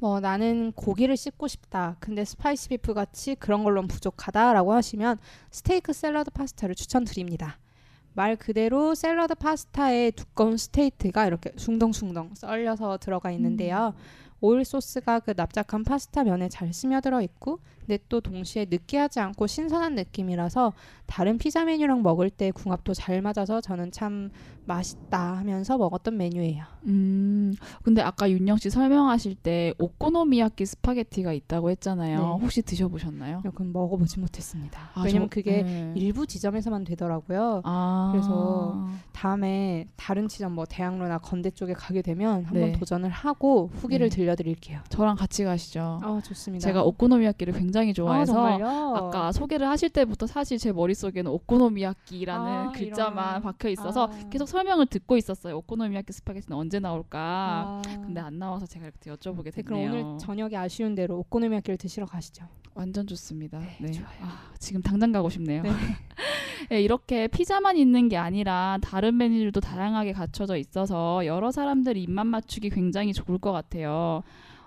뭐 0.00 0.20
나는 0.20 0.72
고기를 0.72 1.16
씹고 1.16 1.48
싶다. 1.48 1.96
근데 2.00 2.24
spicy 2.24 2.70
beef 2.70 2.94
같이 2.94 3.34
그런 3.34 3.62
걸로는 3.62 3.88
부족하다라고 3.88 4.72
하시면 4.72 5.18
스테이크 5.50 5.92
샐러드 5.92 6.30
파스타를 6.30 6.74
추천드립니다. 6.74 7.58
말 8.14 8.36
그대로 8.36 8.94
샐러드 8.94 9.34
파스타에 9.34 10.10
두꺼운 10.12 10.56
스테이크가 10.56 11.26
이렇게 11.26 11.52
숭덩숭덩 11.56 12.34
썰려서 12.34 12.98
들어가 12.98 13.30
있는데요. 13.32 13.94
오일 14.42 14.64
소스가 14.64 15.20
그 15.20 15.32
납작한 15.36 15.84
파스타 15.84 16.24
면에 16.24 16.48
잘 16.48 16.72
스며들어 16.74 17.22
있고 17.22 17.60
근데 17.80 17.98
또 18.08 18.20
동시에 18.20 18.66
느끼하지 18.68 19.18
않고 19.20 19.46
신선한 19.46 19.94
느낌이라서 19.94 20.72
다른 21.06 21.38
피자 21.38 21.64
메뉴랑 21.64 22.02
먹을 22.02 22.28
때 22.30 22.50
궁합도 22.50 22.92
잘 22.94 23.22
맞아서 23.22 23.60
저는 23.60 23.90
참 23.92 24.30
맛있다 24.64 25.36
하면서 25.38 25.76
먹었던 25.76 26.16
메뉴예요. 26.16 26.64
음. 26.86 27.52
근데 27.82 28.00
아까 28.00 28.30
윤영 28.30 28.58
씨 28.58 28.70
설명하실 28.70 29.34
때 29.36 29.74
오코노미야키 29.78 30.64
스파게티가 30.64 31.32
있다고 31.32 31.70
했잖아요. 31.70 32.18
네. 32.18 32.24
혹시 32.24 32.62
드셔 32.62 32.86
보셨나요? 32.88 33.40
그건 33.42 33.72
먹어 33.72 33.96
보지 33.96 34.20
못했습니다. 34.20 34.90
아, 34.94 35.02
왜냐면 35.02 35.28
저- 35.28 35.34
그게 35.34 35.62
네. 35.62 35.92
일부 35.96 36.26
지점에서만 36.26 36.84
되더라고요. 36.84 37.62
아. 37.64 38.10
그래서 38.12 38.88
다음에 39.22 39.86
다른 39.94 40.26
지점 40.26 40.52
뭐 40.52 40.64
대학로나 40.64 41.18
건대 41.18 41.52
쪽에 41.52 41.74
가게 41.74 42.02
되면 42.02 42.44
한번 42.44 42.54
네. 42.54 42.72
도전을 42.72 43.08
하고 43.08 43.70
후기를 43.72 44.10
네. 44.10 44.16
들려드릴게요. 44.16 44.80
저랑 44.88 45.14
같이 45.14 45.44
가시죠. 45.44 46.00
아 46.02 46.20
좋습니다. 46.24 46.66
제가 46.66 46.82
오코노미야키를 46.82 47.54
굉장히 47.54 47.90
아, 47.90 47.92
좋아해서 47.92 48.32
정말요? 48.32 48.96
아까 48.96 49.30
소개를 49.30 49.68
하실 49.68 49.90
때부터 49.90 50.26
사실 50.26 50.58
제 50.58 50.72
머릿속에는 50.72 51.30
오코노미야키라는 51.30 52.46
아, 52.52 52.72
글자만 52.72 53.28
이런. 53.28 53.42
박혀 53.42 53.68
있어서 53.68 54.06
아. 54.06 54.28
계속 54.28 54.48
설명을 54.48 54.86
듣고 54.86 55.16
있었어요. 55.16 55.56
오코노미야키 55.58 56.12
스파게티는 56.12 56.58
언제 56.58 56.80
나올까? 56.80 57.20
아. 57.20 57.82
근데 57.84 58.20
안 58.20 58.40
나와서 58.40 58.66
제가 58.66 58.86
이렇게 58.86 59.08
여쭤보게 59.12 59.52
네, 59.54 59.62
됐네요. 59.62 59.90
그럼 59.92 60.04
오늘 60.06 60.18
저녁에 60.18 60.56
아쉬운 60.56 60.96
대로 60.96 61.18
오코노미야키를 61.18 61.76
드시러 61.76 62.06
가시죠. 62.06 62.44
완전 62.74 63.06
좋습니다. 63.06 63.60
네, 63.60 63.76
네. 63.80 63.92
좋아요. 63.92 64.18
아, 64.22 64.50
지금 64.58 64.82
당장 64.82 65.12
가고 65.12 65.28
싶네요. 65.28 65.62
네. 65.62 65.70
네, 66.70 66.80
이렇게 66.80 67.28
피자만 67.28 67.76
있는 67.76 68.08
게 68.08 68.16
아니라 68.16 68.78
다른 68.82 69.11
메뉴들도 69.14 69.60
다양하게 69.60 70.12
갖춰져 70.12 70.56
있어서 70.56 71.24
여러 71.26 71.50
사람들이 71.50 72.02
입맛 72.02 72.26
맞추기 72.26 72.70
굉장히 72.70 73.12
좋을 73.12 73.38
것 73.38 73.52
같아요. 73.52 74.22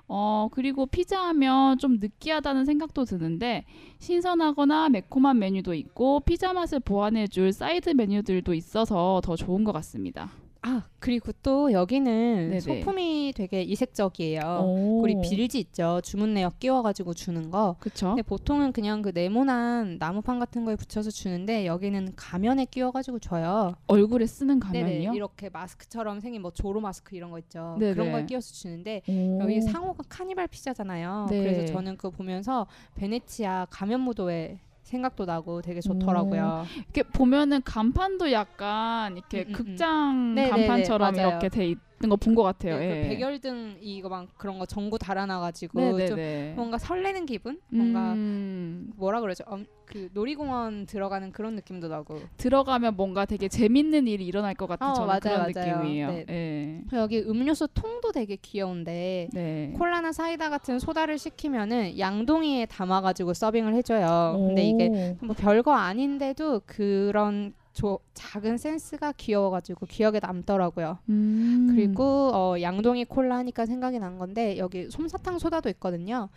어, 0.08 0.50
그리고 0.52 0.86
피자 0.86 1.22
하면 1.30 1.78
좀 1.78 2.00
느끼하다는 2.00 2.66
생각도 2.66 3.06
드는데 3.06 3.66
신선하거나 4.00 4.90
매콤한 4.90 5.40
메뉴도 5.40 5.74
있고 5.74 6.20
피자 6.20 6.54
맛을 6.54 6.80
보완해 6.80 7.28
줄 7.28 7.52
사이드 7.52 7.90
메뉴들도 7.92 8.54
있어서 8.54 9.22
더 9.24 9.36
좋은 9.36 9.64
것 9.64 9.72
같습니다. 9.72 10.30
아 10.66 10.82
그리고 10.98 11.32
또 11.44 11.72
여기는 11.72 12.50
네네. 12.50 12.60
소품이 12.60 13.34
되게 13.36 13.62
이색적이에요. 13.62 14.42
오. 14.66 15.02
우리 15.02 15.16
빌지 15.22 15.60
있죠. 15.60 16.02
주문 16.04 16.34
내역 16.34 16.58
끼워가지고 16.60 17.14
주는 17.14 17.52
거. 17.52 17.76
그쵸? 17.80 18.08
근데 18.08 18.24
보통은 18.24 18.72
그냥 18.72 19.04
그 19.04 19.12
네모난 19.14 19.98
나무판 20.00 20.40
같은 20.40 20.66
거에 20.66 20.76
붙여서 20.76 21.12
주는데 21.12 21.68
여기는 21.68 22.14
가면에 22.16 22.66
끼워가지고 22.66 23.20
줘요. 23.20 23.76
얼굴에 23.86 24.26
쓰는 24.26 24.60
네네, 24.60 24.82
가면이요? 24.82 25.14
이렇게 25.14 25.50
마스크처럼 25.50 26.20
생긴 26.20 26.42
뭐 26.42 26.50
조로 26.50 26.82
마스크 26.82 27.16
이런 27.16 27.30
거 27.30 27.38
있죠. 27.38 27.78
네네. 27.80 27.94
그런 27.94 28.12
걸 28.12 28.26
끼워서 28.26 28.52
주는데 28.52 29.04
오. 29.08 29.40
여기 29.42 29.62
상호가 29.62 30.04
카니발 30.10 30.48
피자잖아요. 30.48 31.28
네. 31.30 31.40
그래서 31.42 31.66
저는 31.72 31.96
그거 31.98 32.10
보면서 32.10 32.66
베네치아 32.96 33.68
가면 33.70 34.02
무도회 34.02 34.60
생각도 34.86 35.26
나고 35.26 35.62
되게 35.62 35.82
좋더라고요. 35.82 36.66
이렇게 36.78 37.04
보면은 37.04 37.62
간판도 37.64 38.32
약간 38.32 39.18
이렇게 39.18 39.40
음, 39.40 39.44
음, 39.48 39.50
음. 39.50 39.54
극장 39.54 40.36
네네네, 40.36 40.50
간판처럼 40.68 41.16
맞아요. 41.16 41.28
이렇게 41.30 41.50
돼 41.50 41.66
있는 41.66 41.82
거 42.00 42.16
본 42.18 42.36
것 42.36 42.44
같아요. 42.44 42.78
네, 42.78 42.86
예. 42.90 43.02
그 43.04 43.08
백열등 43.16 43.78
이거 43.82 44.10
막 44.10 44.28
그런 44.38 44.60
거 44.60 44.66
전구 44.66 45.00
달아놔가지고 45.00 45.80
좀 46.08 46.18
네네네. 46.18 46.54
뭔가 46.56 46.78
설레는 46.78 47.26
기분? 47.26 47.60
뭔가 47.70 48.14
음, 48.14 48.92
뭐라 48.98 49.22
그러죠? 49.22 49.44
엄, 49.48 49.66
그 49.86 50.10
놀이공원 50.14 50.86
들어가는 50.88 51.32
그런 51.32 51.56
느낌도 51.56 51.88
나고. 51.88 52.20
들어가면 52.38 52.96
뭔가 52.98 53.26
되게 53.26 53.48
재밌는 53.48 54.08
일이 54.08 54.26
일어날 54.26 54.54
것 54.56 54.68
같은 54.68 54.86
어, 54.88 54.94
저는 54.94 55.08
맞아요, 55.08 55.20
그런 55.22 55.52
맞아요. 55.54 55.78
느낌이에요. 55.80 56.08
네. 56.10 56.26
예. 56.30 56.98
여기 56.98 57.20
음료수 57.22 57.68
통도 57.74 58.12
되게 58.12 58.36
귀여운데 58.36 59.30
네. 59.34 59.74
콜라나 59.78 60.12
사이다 60.12 60.50
같은 60.50 60.80
소다를 60.80 61.18
시키면은 61.18 61.98
양동이에 61.98 62.66
담아가지고 62.68 63.34
서빙을 63.34 63.74
해줘요. 63.76 64.36
근데 64.48 64.66
이게 64.66 64.90
오. 65.22 65.26
뭐 65.28 65.36
별거 65.36 65.74
아닌데도 65.74 66.62
그런 66.66 67.54
조, 67.76 68.00
작은 68.14 68.58
센스가 68.58 69.12
귀여워가지고 69.12 69.86
기억에 69.86 70.20
남더라고요. 70.22 70.98
음. 71.10 71.68
그리고 71.70 72.32
어, 72.34 72.56
양동이 72.62 73.04
콜라 73.04 73.36
하니까 73.38 73.66
생각이 73.66 74.00
난 74.00 74.18
건데 74.18 74.58
여기 74.58 74.90
솜사탕 74.90 75.38
소다도 75.40 75.70
있거든요. 75.70 76.30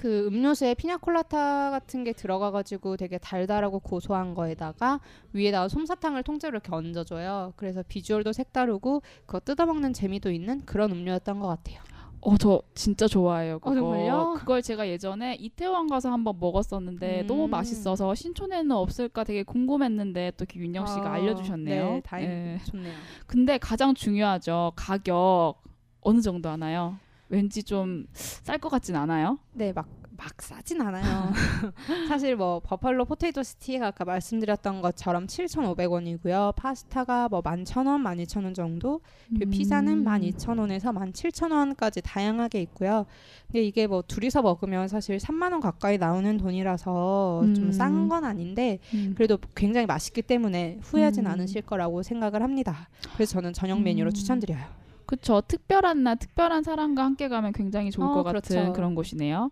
그 0.00 0.26
음료수에 0.26 0.74
피냐콜라타 0.74 1.70
같은 1.70 2.02
게 2.02 2.12
들어가가지고 2.12 2.96
되게 2.96 3.16
달달하고 3.16 3.78
고소한 3.78 4.34
거에다가 4.34 4.98
위에다가 5.32 5.68
솜사탕을 5.68 6.24
통째로 6.24 6.56
이렇게 6.56 6.74
얹어줘요. 6.74 7.52
그래서 7.54 7.84
비주얼도 7.86 8.32
색다르고 8.32 9.02
그거 9.26 9.38
뜯어먹는 9.38 9.92
재미도 9.92 10.32
있는 10.32 10.62
그런 10.66 10.90
음료였던 10.90 11.38
것 11.38 11.46
같아요. 11.46 11.80
어, 12.24 12.36
저 12.38 12.62
진짜 12.74 13.06
좋아해요. 13.06 13.58
그거. 13.58 13.90
어? 13.90 14.34
그걸 14.34 14.62
제가 14.62 14.88
예전에 14.88 15.34
이태원 15.34 15.88
가서 15.88 16.10
한번 16.10 16.38
먹었었는데 16.40 17.22
음. 17.22 17.26
너무 17.26 17.48
맛있어서 17.48 18.14
신촌에는 18.14 18.70
없을까 18.72 19.24
되게 19.24 19.42
궁금했는데 19.42 20.32
또 20.36 20.46
윤영 20.54 20.86
씨가 20.86 21.10
아, 21.10 21.12
알려주셨네요. 21.14 21.84
네, 21.84 22.00
다행 22.02 22.30
예. 22.30 22.58
좋네요. 22.64 22.94
근데 23.26 23.58
가장 23.58 23.94
중요하죠. 23.94 24.72
가격 24.74 25.56
어느 26.00 26.20
정도 26.20 26.48
하나요? 26.48 26.96
왠지 27.28 27.62
좀 27.62 28.06
쌀 28.14 28.58
것 28.58 28.68
같진 28.68 28.94
않아요? 28.96 29.38
네, 29.52 29.72
막, 29.72 29.86
막 30.16 30.40
싸진 30.40 30.80
않아요. 30.80 31.32
사실 32.08 32.36
뭐 32.36 32.60
버팔로 32.60 33.04
포테이토 33.04 33.42
스틱 33.42 33.82
아까 33.82 34.04
말씀드렸던 34.04 34.80
것처럼 34.80 35.26
7,500원이고요. 35.26 36.54
파스타가 36.54 37.28
뭐 37.28 37.40
11,000원, 37.42 38.02
12,000원 38.02 38.54
정도. 38.54 39.00
그리고 39.28 39.50
피자는 39.50 39.98
음. 39.98 40.04
12,000원에서 40.04 40.94
17,000원까지 40.94 42.02
다양하게 42.04 42.62
있고요. 42.62 43.06
근데 43.46 43.62
이게 43.62 43.86
뭐 43.86 44.02
둘이서 44.02 44.42
먹으면 44.42 44.88
사실 44.88 45.16
3만 45.16 45.52
원 45.52 45.60
가까이 45.60 45.98
나오는 45.98 46.36
돈이라서 46.36 47.42
좀 47.54 47.64
음. 47.64 47.72
싼건 47.72 48.24
아닌데 48.24 48.78
음. 48.94 49.14
그래도 49.16 49.38
굉장히 49.54 49.86
맛있기 49.86 50.22
때문에 50.22 50.78
후회하진 50.82 51.26
음. 51.26 51.30
않으실 51.30 51.62
거라고 51.62 52.02
생각을 52.02 52.42
합니다. 52.42 52.88
그래서 53.14 53.32
저는 53.32 53.52
저녁 53.52 53.82
메뉴로 53.82 54.10
음. 54.10 54.12
추천드려요. 54.12 54.84
그쵸. 55.06 55.42
특별한 55.46 56.02
날, 56.02 56.16
특별한 56.16 56.62
사람과 56.62 57.04
함께 57.04 57.28
가면 57.28 57.52
굉장히 57.52 57.90
좋을 57.90 58.06
어, 58.06 58.14
것 58.14 58.22
같은 58.22 58.40
그렇죠. 58.40 58.72
그런 58.72 58.94
곳이네요. 58.94 59.50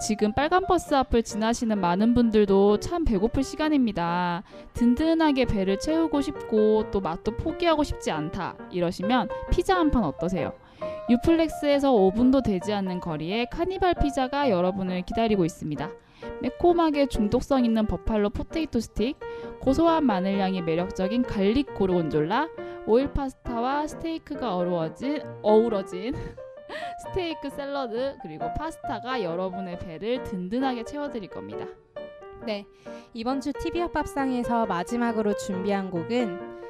지금 0.00 0.32
빨간 0.32 0.66
버스 0.66 0.94
앞을 0.94 1.22
지나시는 1.22 1.78
많은 1.78 2.14
분들도 2.14 2.80
참 2.80 3.04
배고플 3.04 3.42
시간입니다. 3.42 4.42
든든하게 4.72 5.44
배를 5.44 5.78
채우고 5.78 6.22
싶고 6.22 6.90
또 6.90 7.00
맛도 7.00 7.36
포기하고 7.36 7.84
싶지 7.84 8.10
않다 8.10 8.56
이러시면 8.70 9.28
피자 9.50 9.76
한 9.76 9.90
판 9.90 10.04
어떠세요? 10.04 10.52
유플렉스에서 11.10 11.92
5분도 11.92 12.42
되지 12.42 12.72
않는 12.72 13.00
거리에 13.00 13.46
카니발 13.52 13.94
피자가 13.94 14.48
여러분을 14.48 15.02
기다리고 15.02 15.44
있습니다. 15.44 15.90
매콤하게 16.42 17.06
중독성 17.06 17.64
있는 17.64 17.86
buffalo 17.86 18.30
potato 18.30 18.80
stick, 18.80 19.18
고소한 19.60 20.06
마늘향이 20.06 20.62
매력적인 20.62 21.22
garlic 21.22 21.74
고르곤졸라, 21.74 22.48
오일 22.86 23.12
파스타와 23.12 23.86
스테이크가 23.86 24.56
어우러진, 24.56 25.22
어우러진 25.42 26.14
스테이크 27.04 27.50
샐러드 27.50 28.16
그리고 28.22 28.52
파스타가 28.54 29.22
여러분의 29.22 29.78
배를 29.78 30.24
든든하게 30.24 30.84
채워드릴 30.84 31.28
겁니다. 31.28 31.66
네, 32.46 32.64
이번 33.12 33.42
주 33.42 33.52
TV 33.52 33.82
협밥상에서 33.82 34.64
마지막으로 34.64 35.36
준비한 35.36 35.90
곡은 35.90 36.60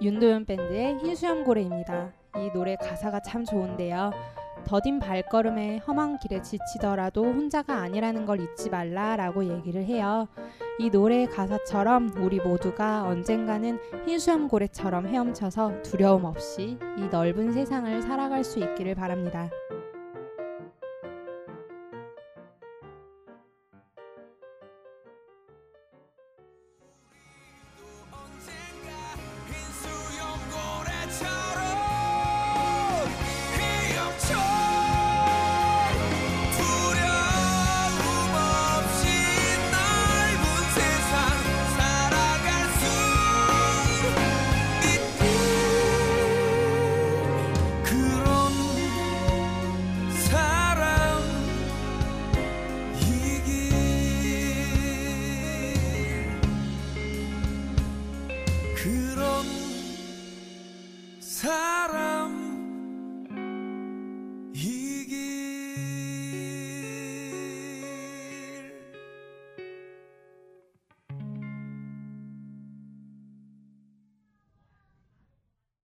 윤도현 0.00 0.46
밴드의 0.46 0.98
흰수염 0.98 1.44
고래입니다. 1.44 2.12
이 2.38 2.50
노래 2.54 2.76
가사가 2.76 3.20
참 3.20 3.44
좋은데요. 3.44 4.10
더딘 4.68 4.98
발걸음에 4.98 5.78
험한 5.78 6.18
길에 6.18 6.42
지치더라도 6.42 7.24
혼자가 7.24 7.78
아니라는 7.78 8.26
걸 8.26 8.42
잊지 8.42 8.68
말라라고 8.68 9.46
얘기를 9.46 9.82
해요. 9.82 10.28
이 10.78 10.90
노래의 10.90 11.28
가사처럼 11.28 12.12
우리 12.18 12.38
모두가 12.38 13.04
언젠가는 13.04 13.78
흰수염 14.04 14.46
고래처럼 14.46 15.06
헤엄쳐서 15.06 15.80
두려움 15.82 16.26
없이 16.26 16.78
이 16.98 17.00
넓은 17.10 17.52
세상을 17.52 18.02
살아갈 18.02 18.44
수 18.44 18.58
있기를 18.58 18.94
바랍니다. 18.94 19.48